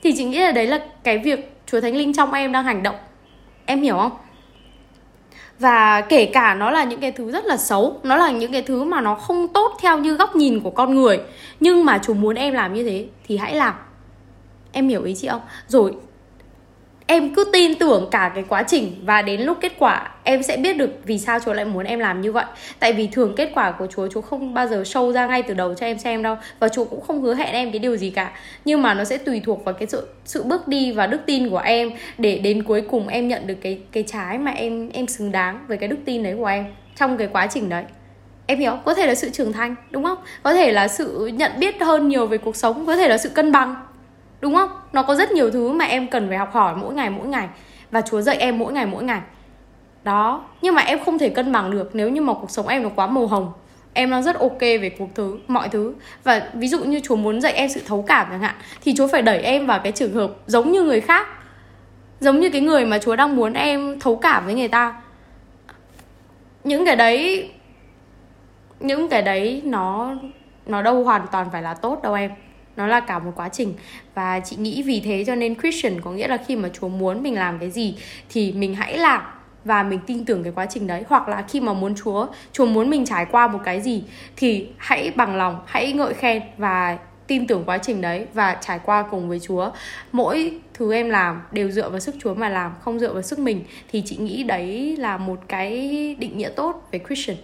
[0.03, 2.83] Thì chị nghĩ là đấy là cái việc Chúa Thánh Linh trong em đang hành
[2.83, 2.95] động
[3.65, 4.11] Em hiểu không?
[5.59, 8.61] Và kể cả nó là những cái thứ rất là xấu, Nó là những cái
[8.61, 11.19] thứ mà nó không tốt theo như góc nhìn của con người,
[11.59, 13.73] Nhưng mà Chúa muốn em làm như thế Thì hãy làm
[14.71, 15.41] Em hiểu ý chị không?
[15.67, 15.93] Rồi
[17.07, 20.57] em cứ tin tưởng cả cái quá trình và đến lúc kết quả, em sẽ
[20.57, 22.45] biết được vì sao Chúa lại muốn em làm như vậy.
[22.79, 25.53] Tại vì thường kết quả của Chúa Chúa không bao giờ show ra ngay từ
[25.53, 28.09] đầu cho em xem đâu và Chúa cũng không hứa hẹn em cái điều gì
[28.09, 28.31] cả.
[28.65, 31.49] Nhưng mà nó sẽ tùy thuộc vào cái sự sự bước đi và đức tin
[31.49, 35.07] của em để đến cuối cùng em nhận được cái cái trái mà em em
[35.07, 36.65] xứng đáng với cái đức tin đấy của em
[36.95, 37.83] trong cái quá trình đấy
[38.47, 41.51] em hiểu có thể là sự trưởng thành, đúng không có thể là sự nhận
[41.59, 43.75] biết hơn nhiều về cuộc sống, có thể là sự cân bằng
[44.41, 44.69] đúng không?
[44.93, 47.47] Nó có rất nhiều thứ mà em cần phải học hỏi mỗi ngày mỗi ngày.
[47.91, 49.21] Và chúa dạy em mỗi ngày mỗi ngày.
[50.03, 50.45] Đó.
[50.61, 52.89] Nhưng mà em không thể cân bằng được nếu như mà cuộc sống em nó
[52.95, 53.53] quá màu hồng.
[53.93, 55.93] Em đang rất ok về cuộc thứ, mọi thứ.
[56.23, 59.07] Và ví dụ như chúa muốn dạy em sự thấu cảm chẳng hạn, thì chúa
[59.07, 61.27] phải đẩy em vào cái trường hợp giống như người khác.
[62.19, 65.01] Giống như cái người mà chúa đang muốn em thấu cảm với người ta.
[66.63, 67.49] Những cái đấy,
[68.79, 70.15] những cái đấy nó
[70.65, 72.31] nó đâu hoàn toàn phải là tốt đâu em
[72.77, 73.73] nó là cả một quá trình.
[74.15, 77.23] Và chị nghĩ vì thế cho nên Christian có nghĩa là khi mà Chúa muốn
[77.23, 77.95] mình làm cái gì
[78.29, 79.21] thì mình hãy làm
[79.65, 81.03] và mình tin tưởng cái quá trình đấy.
[81.07, 84.03] Hoặc là khi mà muốn Chúa Chúa muốn mình trải qua một cái gì
[84.35, 88.79] thì hãy bằng lòng, hãy ngợi khen và tin tưởng quá trình đấy và trải
[88.85, 89.71] qua cùng với Chúa.
[90.11, 93.39] Mỗi thứ em làm đều dựa vào sức Chúa mà làm, không dựa vào sức
[93.39, 93.63] mình.
[93.91, 95.71] Thì chị nghĩ đấy là một cái
[96.19, 97.37] định nghĩa tốt về Christian.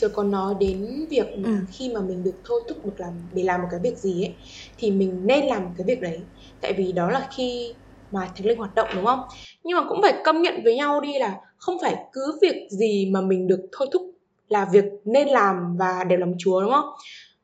[0.00, 1.56] Sơ có nói đến việc mà ừ.
[1.78, 4.34] khi mà mình được thôi thúc được làm để làm một cái việc gì ấy
[4.78, 6.18] thì mình nên làm cái việc đấy.
[6.60, 7.74] Tại vì đó là khi
[8.10, 9.20] mà thánh linh hoạt động đúng không?
[9.64, 13.10] Nhưng mà cũng phải công nhận với nhau đi là không phải cứ việc gì
[13.12, 14.02] mà mình được thôi thúc
[14.48, 16.88] là việc nên làm và đều làm chúa đúng không?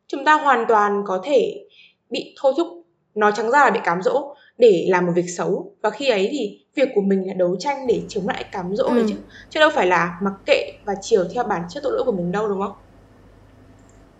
[0.06, 1.54] Chúng ta hoàn toàn có thể
[2.10, 2.68] bị thôi thúc
[3.14, 5.74] nói trắng ra là bị cám dỗ để làm một việc xấu.
[5.82, 8.84] Và khi ấy thì việc của mình là đấu tranh để chống lại cám dỗ
[8.84, 8.94] ừ.
[8.94, 9.14] đấy chứ
[9.50, 12.32] chứ đâu phải là mặc kệ và chiều theo bản chất tội lỗi của mình
[12.32, 12.72] đâu đúng không?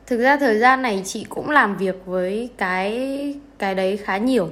[0.07, 4.51] Thực ra thời gian này chị cũng làm việc với cái cái đấy khá nhiều.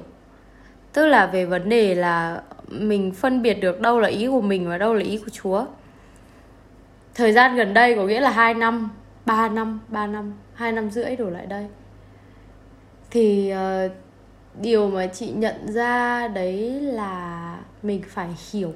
[0.93, 4.69] Tức là về vấn đề là mình phân biệt được đâu là ý của mình
[4.69, 5.65] và đâu là ý của Chúa.
[7.15, 8.91] Thời gian gần đây có nghĩa là 2 năm
[9.27, 11.67] 3 năm 3 năm 2 năm rưỡi đổ lại đây.
[13.11, 13.53] Thì
[13.87, 13.93] uh,
[14.61, 17.48] điều mà chị nhận ra đấy là
[17.83, 18.73] mình phải hiểu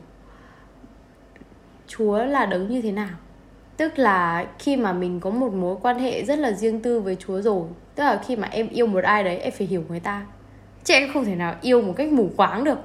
[1.86, 3.16] chúa là đấng như thế nào.
[3.76, 7.16] Tức là khi mà mình có một mối quan hệ rất là riêng tư với
[7.16, 10.00] chúa rồi tức là khi mà em yêu một ai đấy em phải hiểu người
[10.00, 10.26] ta.
[10.84, 12.78] Chứ em không thể nào yêu một cách mù quáng được.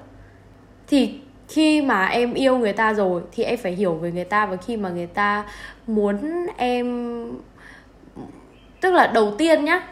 [0.88, 4.46] Thì khi mà em yêu người ta rồi thì em phải hiểu về người ta
[4.46, 5.46] và khi mà người ta
[5.88, 7.28] muốn em
[8.82, 9.88] tức là đầu tiên nhá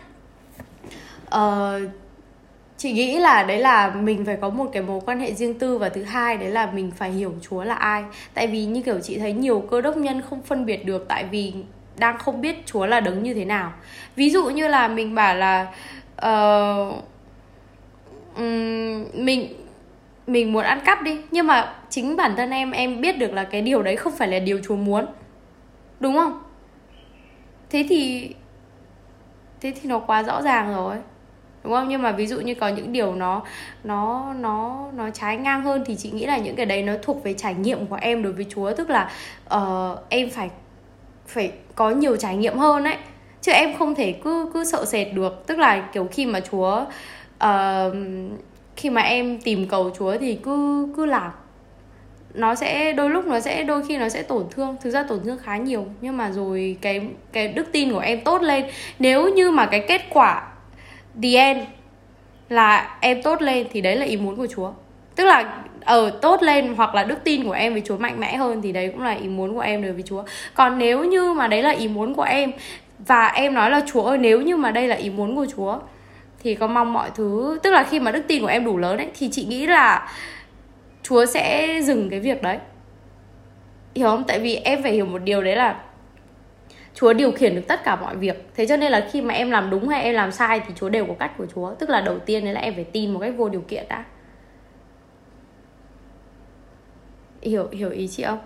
[1.36, 1.82] uh,
[2.86, 5.77] chị nghĩ là đấy là mình phải có một cái mối quan hệ riêng tư
[5.77, 8.03] và thứ hai đấy là mình phải hiểu chúa là ai.
[8.33, 11.23] Tại vì như kiểu chị thấy nhiều cơ đốc nhân không phân biệt được tại
[11.23, 11.53] vì
[11.97, 13.73] đang không biết chúa là đấng như thế nào.
[14.15, 15.61] Ví dụ như là mình bảo là
[16.15, 17.03] uh,
[18.38, 19.53] um, mình
[20.27, 23.43] mình muốn ăn cắp đi nhưng mà chính bản thân em em biết được là
[23.43, 25.05] cái điều đấy không phải là điều chúa muốn.
[25.99, 26.41] Đúng không?
[27.69, 28.29] Thế thì
[29.61, 30.95] thế thì nó quá rõ ràng rồi
[31.66, 31.89] đúng không?
[31.89, 33.41] Nhưng mà ví dụ như có những điều nó
[33.84, 37.24] nó nó nó trái ngang hơn thì chị nghĩ là những cái đấy nó thuộc
[37.24, 38.74] về trải nghiệm của em đối với Chúa.
[38.74, 39.11] Tức là
[39.55, 40.49] uh, em phải
[41.28, 42.97] phải có nhiều trải nghiệm hơn ấy.
[43.41, 45.47] Chứ em không thể cứ cứ sợ sệt được.
[45.47, 46.86] Tức là kiểu khi mà Chúa
[47.43, 47.95] uh,
[48.76, 51.32] khi mà em tìm cầu Chúa thì cứ cứ làm
[52.34, 54.76] nó sẽ đôi lúc nó sẽ đôi khi nó sẽ tổn thương.
[54.82, 55.86] Thực ra tổn thương khá nhiều.
[56.01, 57.01] Nhưng mà rồi cái
[57.32, 58.66] cái đức tin của em tốt lên.
[58.99, 60.47] Nếu như mà cái kết quả
[61.22, 61.63] the end.
[62.49, 64.72] Là em tốt lên thì đấy là ý muốn của Chúa.
[65.16, 68.36] Tức là ở tốt lên hoặc là đức tin của em với Chúa mạnh mẽ
[68.36, 70.24] hơn thì đấy cũng là ý muốn của em đối với Chúa.
[70.53, 72.51] Còn nếu như mà đấy là ý muốn của em,
[72.99, 75.80] và em nói là Chúa ơi, nếu như mà đây là ý muốn của Chúa,
[76.43, 78.97] thì có mong mọi thứ tức là khi mà đức tin của em đủ lớn
[78.97, 80.09] ấy, thì chị nghĩ là
[81.03, 82.57] Chúa sẽ dừng cái việc đấy.
[83.95, 84.24] Hiểu không?
[84.24, 85.76] Tại vì em phải hiểu một điều đấy là
[86.95, 88.49] Chúa điều khiển được tất cả mọi việc.
[88.55, 90.89] Thế cho nên là khi mà em làm đúng hay em làm sai Thì Chúa
[90.89, 91.75] đều có cách của Chúa.
[91.75, 94.03] Tức là đầu tiên đấy là em phải tin một cách vô điều kiện đã.
[97.41, 98.39] Hiểu hiểu ý chị không?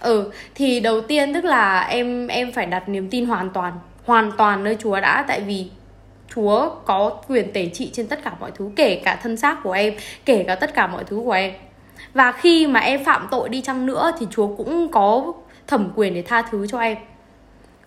[0.00, 3.72] Ừ, thì đầu tiên tức là em em phải đặt niềm tin hoàn toàn
[4.04, 5.24] Hoàn toàn nơi Chúa đã.
[5.28, 5.70] Tại vì
[6.34, 9.72] Chúa có quyền tể trị trên tất cả mọi thứ Kể cả thân xác của
[9.72, 9.94] em
[10.24, 11.52] Kể cả tất cả mọi thứ của em
[12.14, 15.32] và khi mà em phạm tội đi chăng nữa thì Chúa cũng có
[15.66, 16.96] thẩm quyền để tha thứ cho em.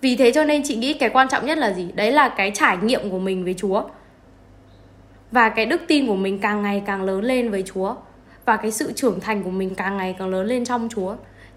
[0.02, 1.88] Vì thế cho nên chị nghĩ cái quan trọng nhất là gì?
[1.94, 3.84] Đấy là cái trải nghiệm của mình với chúa.
[5.32, 7.96] Và cái đức tin của mình càng ngày càng lớn lên với chúa.
[8.46, 11.16] Và cái sự trưởng thành của mình càng ngày càng lớn lên trong chúa.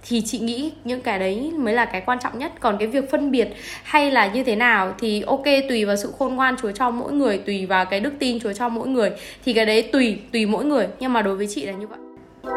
[0.09, 2.53] Thì chị nghĩ những cái đấy mới là cái quan trọng nhất.
[2.61, 3.49] Còn cái việc phân biệt
[3.83, 7.13] hay là như thế nào thì ok, tùy vào sự khôn ngoan chúa cho mỗi
[7.13, 9.11] người, tùy vào cái đức tin chúa cho mỗi người.
[9.45, 10.87] Thì cái đấy tùy tùy mỗi người.
[11.01, 11.99] Nhưng mà đối với chị là như vậy
[12.43, 12.49] uh,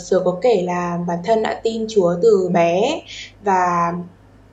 [0.00, 3.02] Sứa có kể là bản thân đã tin Chúa từ bé
[3.44, 3.92] và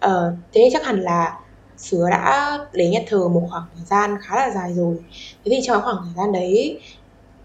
[0.05, 0.11] uh,
[0.53, 1.39] thế chắc hẳn là
[1.77, 4.95] Sứa đã đến nhà thờ một khoảng thời gian khá là dài rồi.
[5.13, 6.79] Thế thì trong khoảng thời gian đấy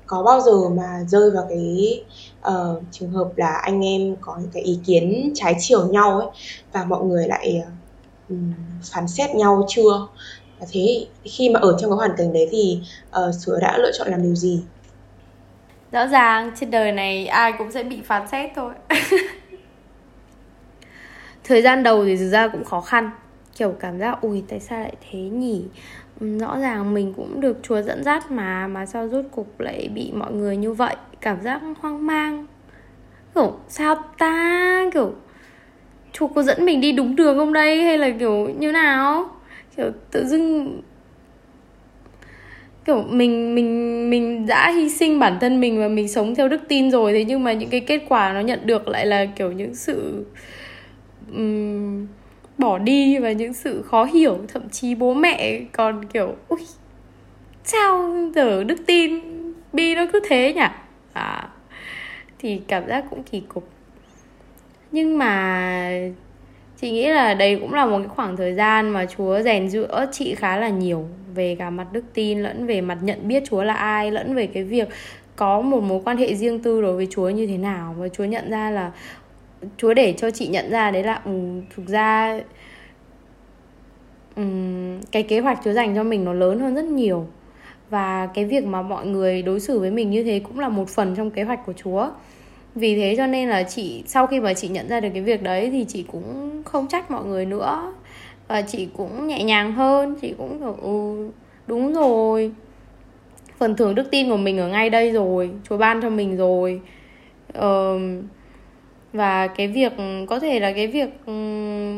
[0.06, 2.04] có bao giờ mà rơi vào cái
[2.48, 6.28] uh, trường hợp là anh em có những cái ý kiến trái chiều nhau ấy
[6.72, 7.62] và mọi người lại
[8.32, 8.38] uh,
[8.92, 10.06] phán xét nhau chưa?
[10.72, 12.80] Thế khi mà ở trong cái hoàn cảnh đấy thì
[13.10, 14.62] uh, sứa đã lựa chọn làm điều gì?
[15.92, 18.72] Rõ ràng trên đời này ai cũng sẽ bị phán xét thôi.
[21.44, 23.10] Thời gian đầu thì thực ra cũng khó khăn.
[23.56, 25.62] Kiểu cảm giác ui tại sao lại thế nhỉ?
[26.20, 30.12] Rõ ràng mình cũng được chúa dẫn dắt mà mà sao rốt cục lại bị
[30.12, 30.96] mọi người như vậy?
[31.22, 32.46] Cảm giác hoang mang.
[33.34, 34.90] Kiểu sao ta?
[34.94, 35.14] Kiểu
[36.12, 37.82] chú có dẫn mình đi đúng đường không đây?
[37.82, 39.30] Hay là kiểu như nào?
[39.76, 40.80] Kiểu tự dưng
[42.84, 46.60] kiểu mình mình mình đã hy sinh bản thân mình và mình sống theo đức
[46.68, 49.52] tin rồi thế nhưng mà những cái kết quả nó nhận được lại là kiểu
[49.52, 50.26] những sự
[51.34, 52.06] um,
[52.58, 54.38] bỏ đi và những sự khó hiểu.
[54.48, 56.60] Thậm chí bố mẹ còn kiểu ui
[57.64, 59.20] sao giờ đức tin
[59.72, 60.66] bi nó cứ thế nhỉ?
[61.12, 61.48] À,
[62.38, 63.68] thì cảm giác cũng kỳ cục.
[64.92, 65.90] Nhưng mà
[66.80, 70.06] chị nghĩ là đây cũng là một cái khoảng thời gian mà chúa rèn giữa
[70.12, 73.62] chị khá là nhiều về cả mặt đức tin lẫn về mặt nhận biết chúa
[73.62, 74.88] là ai lẫn về cái việc
[75.36, 77.94] có một mối quan hệ riêng tư đối với chúa như thế nào.
[77.98, 78.92] Và chúa nhận ra là
[79.76, 82.40] chúa để cho chị nhận ra đấy là um, thực ra
[84.36, 87.26] um, cái kế hoạch chúa dành cho mình nó lớn hơn rất nhiều
[87.92, 90.88] và cái việc mà mọi người đối xử với mình như thế cũng là một
[90.88, 92.08] phần trong kế hoạch của chúa.
[92.74, 95.42] Vì thế cho nên là chị sau khi mà chị nhận ra được cái việc
[95.42, 97.92] đấy thì chị cũng không trách mọi người nữa.
[98.48, 101.28] Và chị cũng nhẹ nhàng hơn chị cũng kiểu ừ
[101.66, 102.52] đúng rồi.
[103.58, 106.80] Phần thưởng đức tin của mình ở ngay đây rồi chúa ban cho mình rồi.
[107.52, 107.98] Ờ,
[109.12, 109.92] và cái việc
[110.28, 111.32] có thể là cái việc ừ,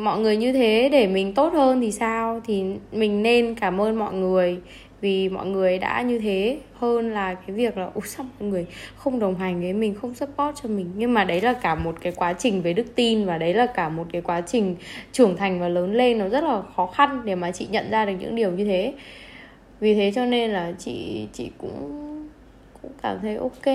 [0.02, 2.40] mọi người như thế để mình tốt hơn thì sao?
[2.46, 4.58] Thì mình nên cảm ơn mọi người
[5.04, 8.66] vì mọi người đã như thế, hơn là cái việc là, ủa, sao mọi người
[8.96, 10.90] không đồng hành với mình, không support cho mình?
[10.96, 13.66] Nhưng mà đấy là cả một cái quá trình về đức tin và đấy là
[13.66, 14.76] cả một cái quá trình
[15.12, 18.04] trưởng thành và lớn lên nó rất là khó khăn để mà chị nhận ra
[18.06, 18.94] được những điều như thế.
[19.80, 22.00] Vì thế cho nên là chị chị cũng
[22.82, 23.74] cũng cảm thấy ok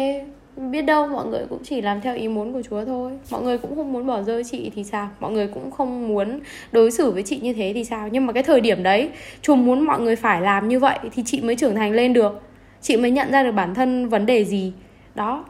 [0.60, 3.12] biết đâu mọi người cũng chỉ làm theo ý muốn của Chúa thôi.
[3.32, 5.10] Mọi người cũng không muốn bỏ rơi chị thì sao?
[5.20, 6.40] Mọi người cũng không muốn
[6.72, 8.08] đối xử với chị như thế thì sao?
[8.08, 9.10] Nhưng mà cái thời điểm đấy,
[9.42, 12.42] Chúa muốn mọi người phải làm như vậy thì chị mới trưởng thành lên được.
[12.82, 14.74] Chị mới nhận ra được bản thân vấn đề gì.
[15.16, 15.46] Đó.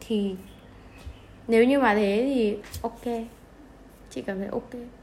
[0.00, 0.34] Thì
[1.48, 3.24] nếu như mà thế thì ok.
[4.10, 4.97] Chị cảm thấy ok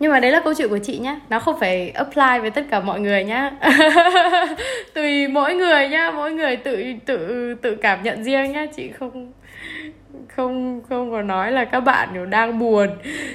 [0.00, 1.20] nhưng mà đấy là câu chuyện của chị nhá.
[1.30, 3.50] Nó không phải apply với tất cả mọi người nhá.
[4.94, 6.10] Tùy mỗi người nhá.
[6.10, 8.66] Mỗi người tự tự tự cảm nhận riêng nhá.
[8.76, 9.32] Chị không
[10.28, 12.88] không không có nói là các bạn đều đang buồn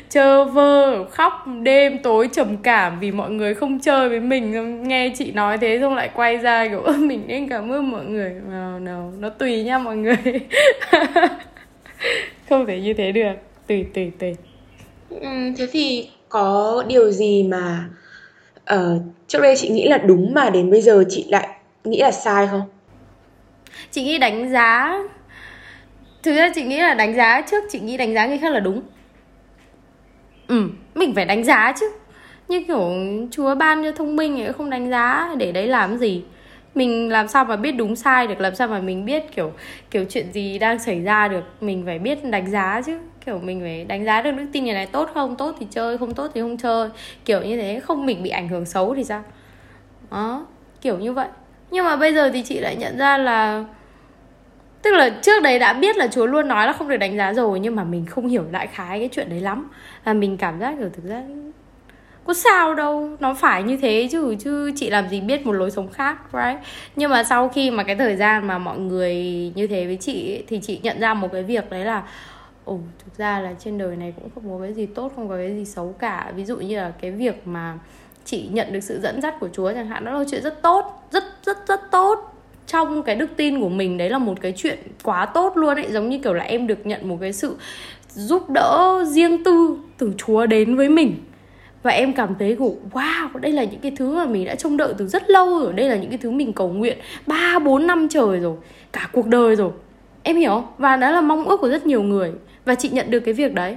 [0.10, 4.84] chơ vơ khóc đêm tối trầm cảm vì mọi người không chơi với mình.
[4.84, 8.32] Nghe chị nói thế xong lại quay ra kiểu mình nên cảm ơn mọi người.
[8.50, 10.18] No, no, nó tùy nha mọi người.
[12.50, 13.34] Không thể như thế được.
[13.68, 14.36] Tùy tùy tùy.
[15.10, 17.90] Ừ, thế thì có điều gì mà
[18.74, 21.48] uh, trước đây chị nghĩ là đúng mà đến bây giờ chị lại
[21.84, 22.62] nghĩ là sai không?
[23.92, 25.00] Chị nghĩ đánh giá
[26.24, 28.60] thực ra chị nghĩ là đánh giá trước chị nghĩ đánh giá người khác là
[28.60, 28.82] đúng.
[30.48, 31.92] Ừ mình phải đánh giá chứ.
[32.48, 32.92] Như kiểu
[33.32, 36.24] chúa ban cho thông minh ấy không đánh giá để đấy làm gì?
[36.76, 39.52] Mình làm sao mà biết đúng sai được làm sao mà mình biết kiểu
[39.92, 41.44] kiểu chuyện gì đang xảy ra được?
[41.62, 44.74] Mình phải biết đánh giá chứ kiểu mình phải đánh giá được đức tin người
[44.74, 46.90] này tốt không, tốt thì chơi, không tốt thì không chơi.
[47.26, 49.24] Kiểu như thế, không mình bị ảnh hưởng xấu thì sao?
[50.12, 50.46] Đó,
[50.82, 51.28] kiểu như vậy.
[51.72, 53.66] Nhưng mà bây giờ thì chị lại nhận ra là,
[54.82, 57.34] tức là trước đấy đã biết là chúa luôn nói là không được đánh giá
[57.34, 59.70] rồi, nhưng mà mình không hiểu đại khái cái chuyện đấy lắm.
[60.06, 61.24] Là mình cảm giác kiểu thực ra
[62.26, 65.72] có sao đâu, nó phải như thế chứ chứ chị làm gì biết một lối
[65.72, 66.60] sống khác, right?
[66.96, 69.16] Nhưng mà sau khi mà cái thời gian mà mọi người
[69.56, 72.04] như thế với chị thì chị nhận ra một cái việc đấy là
[72.66, 75.36] ồ, thực ra là trên đời này cũng không có cái gì tốt, không có
[75.36, 76.32] cái gì xấu cả.
[76.36, 77.80] Ví dụ như là cái việc mà
[78.26, 81.08] chị nhận được sự dẫn dắt của Chúa chẳng hạn, đó là chuyện rất tốt,
[81.12, 82.30] rất rất rất tốt.
[82.68, 85.92] Trong cái đức tin của mình, đấy là một cái chuyện quá tốt luôn ấy.
[85.92, 87.56] Giống như kiểu là em được nhận một cái sự
[88.10, 91.16] giúp đỡ riêng tư từ Chúa đến với mình.
[91.84, 94.78] Và em cảm thấy của wow, đây là những cái thứ mà mình đã trông
[94.78, 95.74] đợi từ rất lâu rồi.
[95.74, 96.98] Đây là những cái thứ mình cầu nguyện
[97.28, 98.56] ba, bốn năm trời rồi,
[98.92, 99.72] cả cuộc đời rồi.
[100.24, 102.32] Em hiểu và đó là mong ước của rất nhiều người
[102.66, 103.76] và chị nhận được cái việc đấy.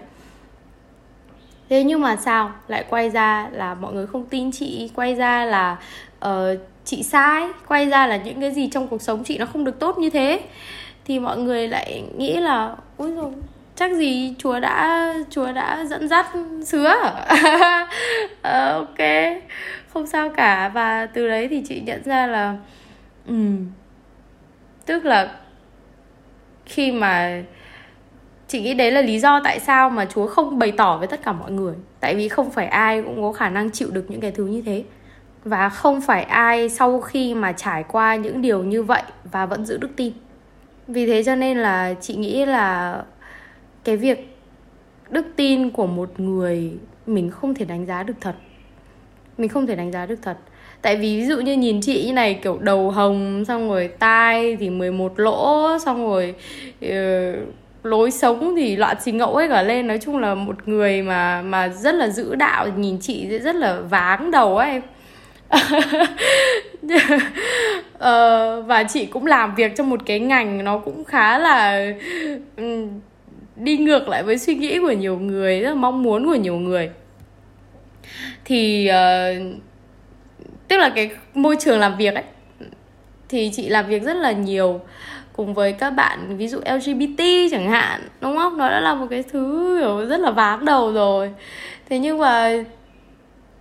[1.68, 2.52] Thế nhưng mà sao?
[2.68, 5.76] Lại quay ra là mọi người không tin chị quay ra là
[6.26, 9.64] uh, chị sai quay ra là những cái gì trong cuộc sống chị nó không
[9.64, 10.40] được tốt như thế.
[11.04, 13.32] Thì mọi người lại nghĩ là ôi rồi
[13.76, 16.26] chắc gì chúa đã chúa đã dẫn dắt
[16.66, 16.94] sứa.
[18.42, 19.08] Ờ, ok
[19.88, 20.68] không sao cả.
[20.68, 22.56] Và từ đấy thì chị nhận ra là
[23.26, 23.34] ừ
[24.86, 25.32] tức là
[26.66, 27.42] khi mà
[28.48, 31.22] chị nghĩ đấy là lý do tại sao mà chúa không bày tỏ với tất
[31.24, 31.74] cả mọi người.
[32.00, 34.62] Tại vì không phải ai cũng có khả năng chịu được những cái thứ như
[34.62, 34.84] thế.
[35.44, 39.66] Và không phải ai sau khi mà trải qua những điều như vậy và vẫn
[39.66, 40.12] giữ đức tin.
[40.88, 43.02] Vì thế cho nên là chị nghĩ là
[43.84, 44.38] cái việc
[45.10, 46.72] đức tin của một người
[47.06, 48.34] mình không thể đánh giá được thật.
[49.38, 50.36] Mình không thể đánh giá được thật.
[50.82, 54.56] Tại vì ví dụ như nhìn chị như này kiểu đầu hồng xong rồi tai
[54.56, 56.34] thì 11 lỗ xong rồi
[56.84, 56.90] uh,
[57.86, 59.86] lối sống thì loạn xì ngẫu ấy cả lên.
[59.86, 63.80] Nói chung là một người mà mà rất là giữ đạo nhìn chị rất là
[63.80, 64.80] váng đầu ấy.
[67.98, 71.86] Ờ, và chị cũng làm việc trong một cái ngành nó cũng khá là
[72.56, 72.86] ừ,
[73.56, 76.56] đi ngược lại với suy nghĩ của nhiều người rất là mong muốn của nhiều
[76.56, 76.90] người.
[78.44, 79.60] Thì uh,
[80.68, 82.24] tức là cái môi trường làm việc ấy
[83.28, 84.80] thì chị làm việc rất là nhiều
[85.36, 88.56] cùng với các bạn ví dụ LGBT chẳng hạn đúng không?
[88.56, 91.34] Nó đã là một cái thứ kiểu rất là váng đầu rồi.
[91.88, 92.64] Thế nhưng mà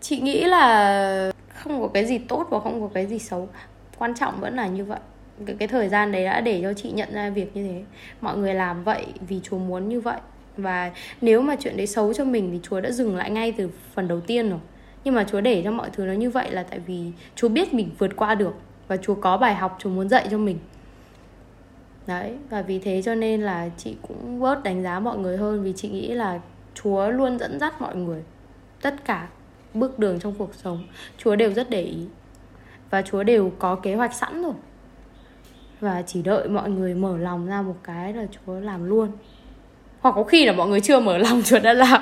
[0.01, 3.49] chị nghĩ là không có cái gì tốt và không có cái gì xấu.
[3.97, 4.99] Quan trọng vẫn là như vậy.
[5.45, 7.83] Cái, cái thời gian đấy đã để cho chị nhận ra việc như thế.
[8.21, 10.17] Mọi người làm vậy vì chúa muốn như vậy.
[10.57, 13.69] Và nếu mà chuyện đấy xấu cho mình thì chúa đã dừng lại ngay từ
[13.93, 14.59] phần đầu tiên rồi.
[15.03, 17.73] Nhưng mà chúa để cho mọi thứ nó như vậy là tại vì chúa biết
[17.73, 18.53] mình vượt qua được
[18.87, 20.57] và chúa có bài học chúa muốn dạy cho mình
[22.07, 25.63] đấy, và vì thế cho nên là chị cũng bớt đánh giá mọi người hơn
[25.63, 26.39] vì chị nghĩ là
[26.73, 28.23] chúa luôn dẫn dắt mọi người.
[28.81, 29.27] Tất cả
[29.73, 30.83] bước đường trong cuộc sống,
[31.17, 32.05] chúa đều rất để ý.
[32.89, 34.53] Và chúa đều có kế hoạch sẵn rồi.
[35.79, 39.11] Và chỉ đợi mọi người mở lòng ra một cái là chúa làm luôn.
[39.99, 42.01] Hoặc có khi là mọi người chưa mở lòng Chúa đã làm.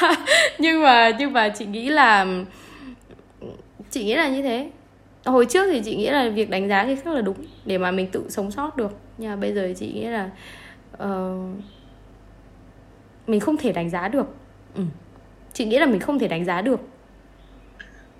[0.58, 2.26] Nhưng mà nhưng mà chị nghĩ là,
[3.90, 4.70] chị nghĩ là như thế.
[5.24, 7.90] Hồi trước thì chị nghĩ là việc đánh giá thì khác là đúng, để mà
[7.90, 10.30] mình tự sống sót được nhưng mà bây giờ chị nghĩ là
[11.02, 11.56] uh,
[13.26, 14.26] mình không thể đánh giá được
[14.74, 14.82] ừ.
[15.52, 16.80] chị nghĩ là mình không thể đánh giá được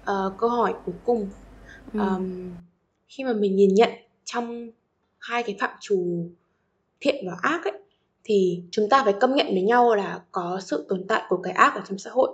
[0.00, 1.28] uh, câu hỏi cuối cùng
[1.92, 2.00] ừ.
[2.00, 2.50] um,
[3.08, 3.90] khi mà mình nhìn nhận
[4.24, 4.70] trong
[5.18, 6.26] hai cái phạm trù
[7.00, 7.78] thiện và ác ấy
[8.24, 11.52] thì chúng ta phải công nhận với nhau là có sự tồn tại của cái
[11.52, 12.30] ác ở trong xã hội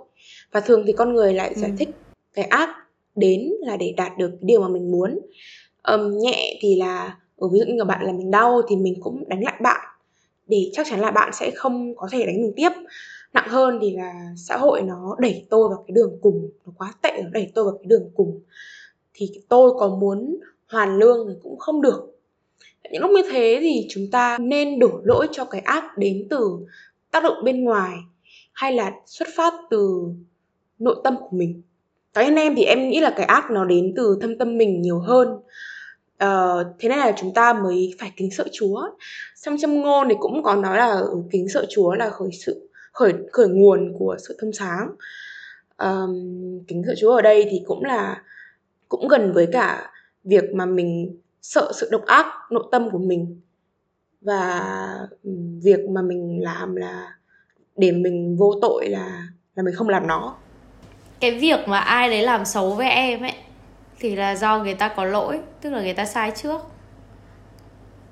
[0.51, 1.75] và thường thì con người lại giải ừ.
[1.79, 1.89] thích
[2.33, 2.69] cái ác
[3.15, 5.19] đến là để đạt được điều mà mình muốn
[5.83, 8.95] um, nhẹ thì là ở ví dụ như là bạn là mình đau thì mình
[9.01, 9.89] cũng đánh lại bạn
[10.47, 12.69] để chắc chắn là bạn sẽ không có thể đánh mình tiếp.
[13.33, 16.93] Nặng hơn thì là xã hội nó đẩy tôi vào cái đường cùng, nó quá
[17.01, 18.41] tệ, nó đẩy tôi vào cái đường cùng.
[19.13, 20.37] Thì tôi có muốn
[20.71, 22.19] hoàn lương thì cũng không được.
[22.91, 26.57] Những lúc như thế thì chúng ta nên đổ lỗi cho cái ác đến từ
[27.11, 27.97] tác động bên ngoài
[28.53, 30.09] hay là xuất phát từ
[30.79, 31.61] nội tâm của mình.
[32.13, 34.81] Cá nhân em thì em nghĩ là cái ác nó đến từ thâm tâm mình
[34.81, 35.27] nhiều hơn
[36.23, 38.89] uh, thế nên là chúng ta mới phải kính sợ chúa.
[39.41, 42.69] Trong châm ngôn thì cũng có nói là ừ, kính sợ chúa là khởi sự
[42.91, 44.87] khởi khởi nguồn của sự thâm sáng
[45.77, 46.13] um,
[46.67, 48.21] kính sợ chúa ở đây thì cũng là
[48.89, 49.91] cũng gần với cả
[50.23, 53.41] việc mà mình sợ sự độc ác nội tâm của mình.
[54.21, 54.61] Và
[55.23, 55.31] ừ,
[55.63, 57.13] việc mà mình làm là
[57.77, 60.35] để mình vô tội là là mình không làm nó.
[61.19, 63.33] Cái việc mà ai đấy làm xấu với em ấy
[63.99, 66.61] thì là do người ta có lỗi, tức là người ta sai trước.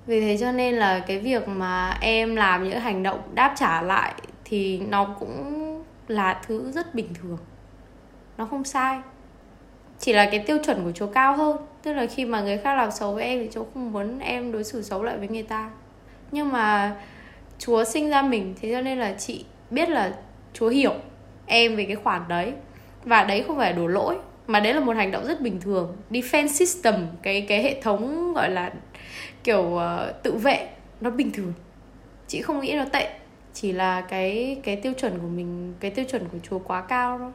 [0.06, 3.82] Vì thế cho nên là cái việc mà em làm những hành động đáp trả
[3.82, 4.14] lại
[4.46, 7.38] thì nó cũng là thứ rất bình thường.
[8.38, 9.00] Nó không sai.
[10.00, 12.76] Chỉ là cái tiêu chuẩn của chúa cao hơn, tức là khi mà người khác
[12.76, 15.44] làm xấu với em thì chúa không muốn em đối xử xấu lại với người
[15.44, 15.70] ta.
[16.32, 16.96] Nhưng mà
[17.60, 20.14] chúa sinh ra mình, thế cho nên là chị biết là
[20.54, 20.94] chúa hiểu
[21.46, 22.54] em về cái khoản đấy.
[23.04, 24.18] Và đấy không phải đổ lỗi
[24.48, 25.96] mà đấy là một hành động rất bình thường.
[26.12, 28.74] Defense system cái cái hệ thống gọi là
[29.44, 30.68] kiểu uh, tự vệ
[31.02, 31.54] nó bình thường.
[32.28, 33.10] Chị không nghĩ nó tệ
[33.54, 37.18] chỉ là cái cái tiêu chuẩn của mình cái tiêu chuẩn của chúa quá cao
[37.18, 37.32] thôi.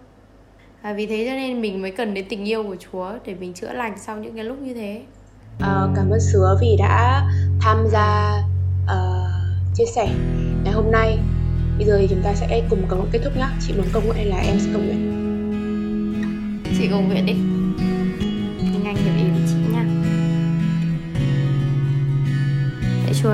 [0.83, 3.55] À, vì thế cho nên mình mới cần đến tình yêu của chúa để mình
[3.55, 5.03] chữa lành sau những cái lúc như thế.
[5.61, 7.23] À, cảm ơn sứa vì đã
[7.61, 8.39] tham gia
[8.85, 10.09] uh, chia sẻ
[10.65, 11.19] ngày hôm nay.
[11.79, 13.49] Bây giờ thì chúng ta sẽ cùng cầu nguyện kết thúc nhá.
[13.67, 15.12] Chị muốn cầu nguyện hay là em sẽ cầu nguyện?
[16.79, 17.62] Chị cầu nguyện đi.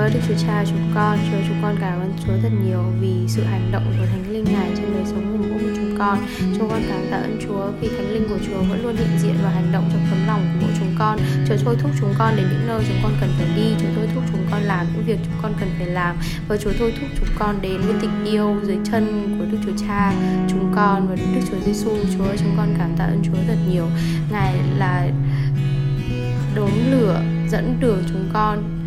[0.09, 1.17] Chúa, Đức Chúa Cha chúng con.
[1.31, 4.43] Chúa chúng con cảm ơn Chúa thật nhiều vì sự hành động của Thánh Linh
[4.43, 6.17] ngài trên đời sống của mỗi chúng con.
[6.57, 9.35] Chúng con cảm tạ ơn Chúa vì Thánh Linh của Chúa vẫn luôn hiện diện
[9.43, 11.19] và hành động trong tấm lòng của mỗi chúng con.
[11.47, 13.75] Chúa thôi thúc chúng con đến những nơi chúng con cần phải đi.
[13.79, 16.15] Chúa thôi thúc chúng con làm những việc chúng con cần phải làm.
[16.47, 19.85] Và Chúa thôi thúc chúng con đến với tình yêu dưới chân của Đức Chúa
[19.87, 20.13] Cha,
[20.49, 23.87] chúng con và Đức Chúa Giêsu Chúa, chúng con cảm tạ ơn Chúa thật nhiều.
[24.31, 25.09] Ngài là
[26.55, 28.78] đốm lửa dẫn đường chúng con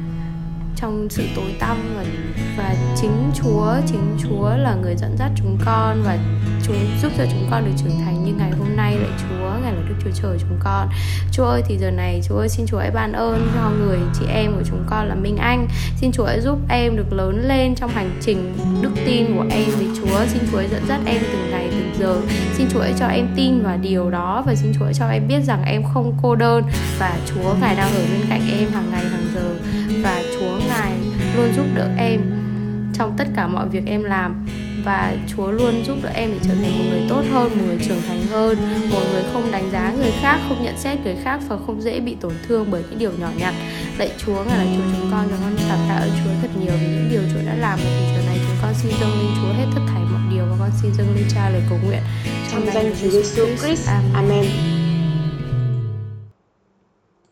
[0.83, 2.05] trong sự tối tăm và
[2.59, 6.19] và chính Chúa chính Chúa là người dẫn dắt chúng con và
[6.73, 8.97] Chúa giúp cho chúng con được trưởng thành như ngày hôm nay.
[8.97, 10.89] Lạy Chúa, ngài là Đức Chúa Trời chúng con.
[11.33, 14.27] Chúa ơi, thì giờ này Chúa ơi, xin Chúa hãy ban ơn cho người chị
[14.29, 15.69] em của chúng con là Minh Anh.
[15.97, 19.71] Xin Chúa hãy giúp em được lớn lên trong hành trình đức tin của em
[19.77, 20.27] với Chúa.
[20.27, 22.21] Xin Chúa hãy dẫn dắt em từng ngày, từng giờ.
[22.55, 25.29] Xin Chúa hãy cho em tin vào điều đó và xin Chúa hãy cho em
[25.29, 26.65] biết rằng em không cô đơn
[26.99, 29.55] và Chúa ngài đang ở bên cạnh em hàng ngày, hàng giờ.
[30.03, 30.93] Và Chúa ngài
[31.37, 32.21] luôn giúp đỡ em
[32.95, 34.47] trong tất cả mọi việc em làm
[34.85, 37.79] và Chúa luôn giúp đỡ em để trở thành một người tốt hơn, một người
[37.89, 38.59] trưởng thành hơn,
[38.91, 42.01] một người không đánh giá người khác, không nhận xét người khác và không dễ
[42.01, 43.55] bị tổn thương bởi những điều nhỏ nhặt.
[43.99, 46.73] Lạy Chúa ngài là Chúa chúng con, chúng con cảm tạ ơn Chúa thật nhiều
[46.81, 49.31] vì những điều Chúa đã làm và vì giờ này chúng con xin dâng lên
[49.37, 52.03] Chúa hết tất thảy mọi điều và con xin dâng lên Cha lời cầu nguyện
[52.53, 53.89] trong danh Chúa Giêsu Christ.
[53.89, 54.13] Amen.
[54.15, 54.82] Amen.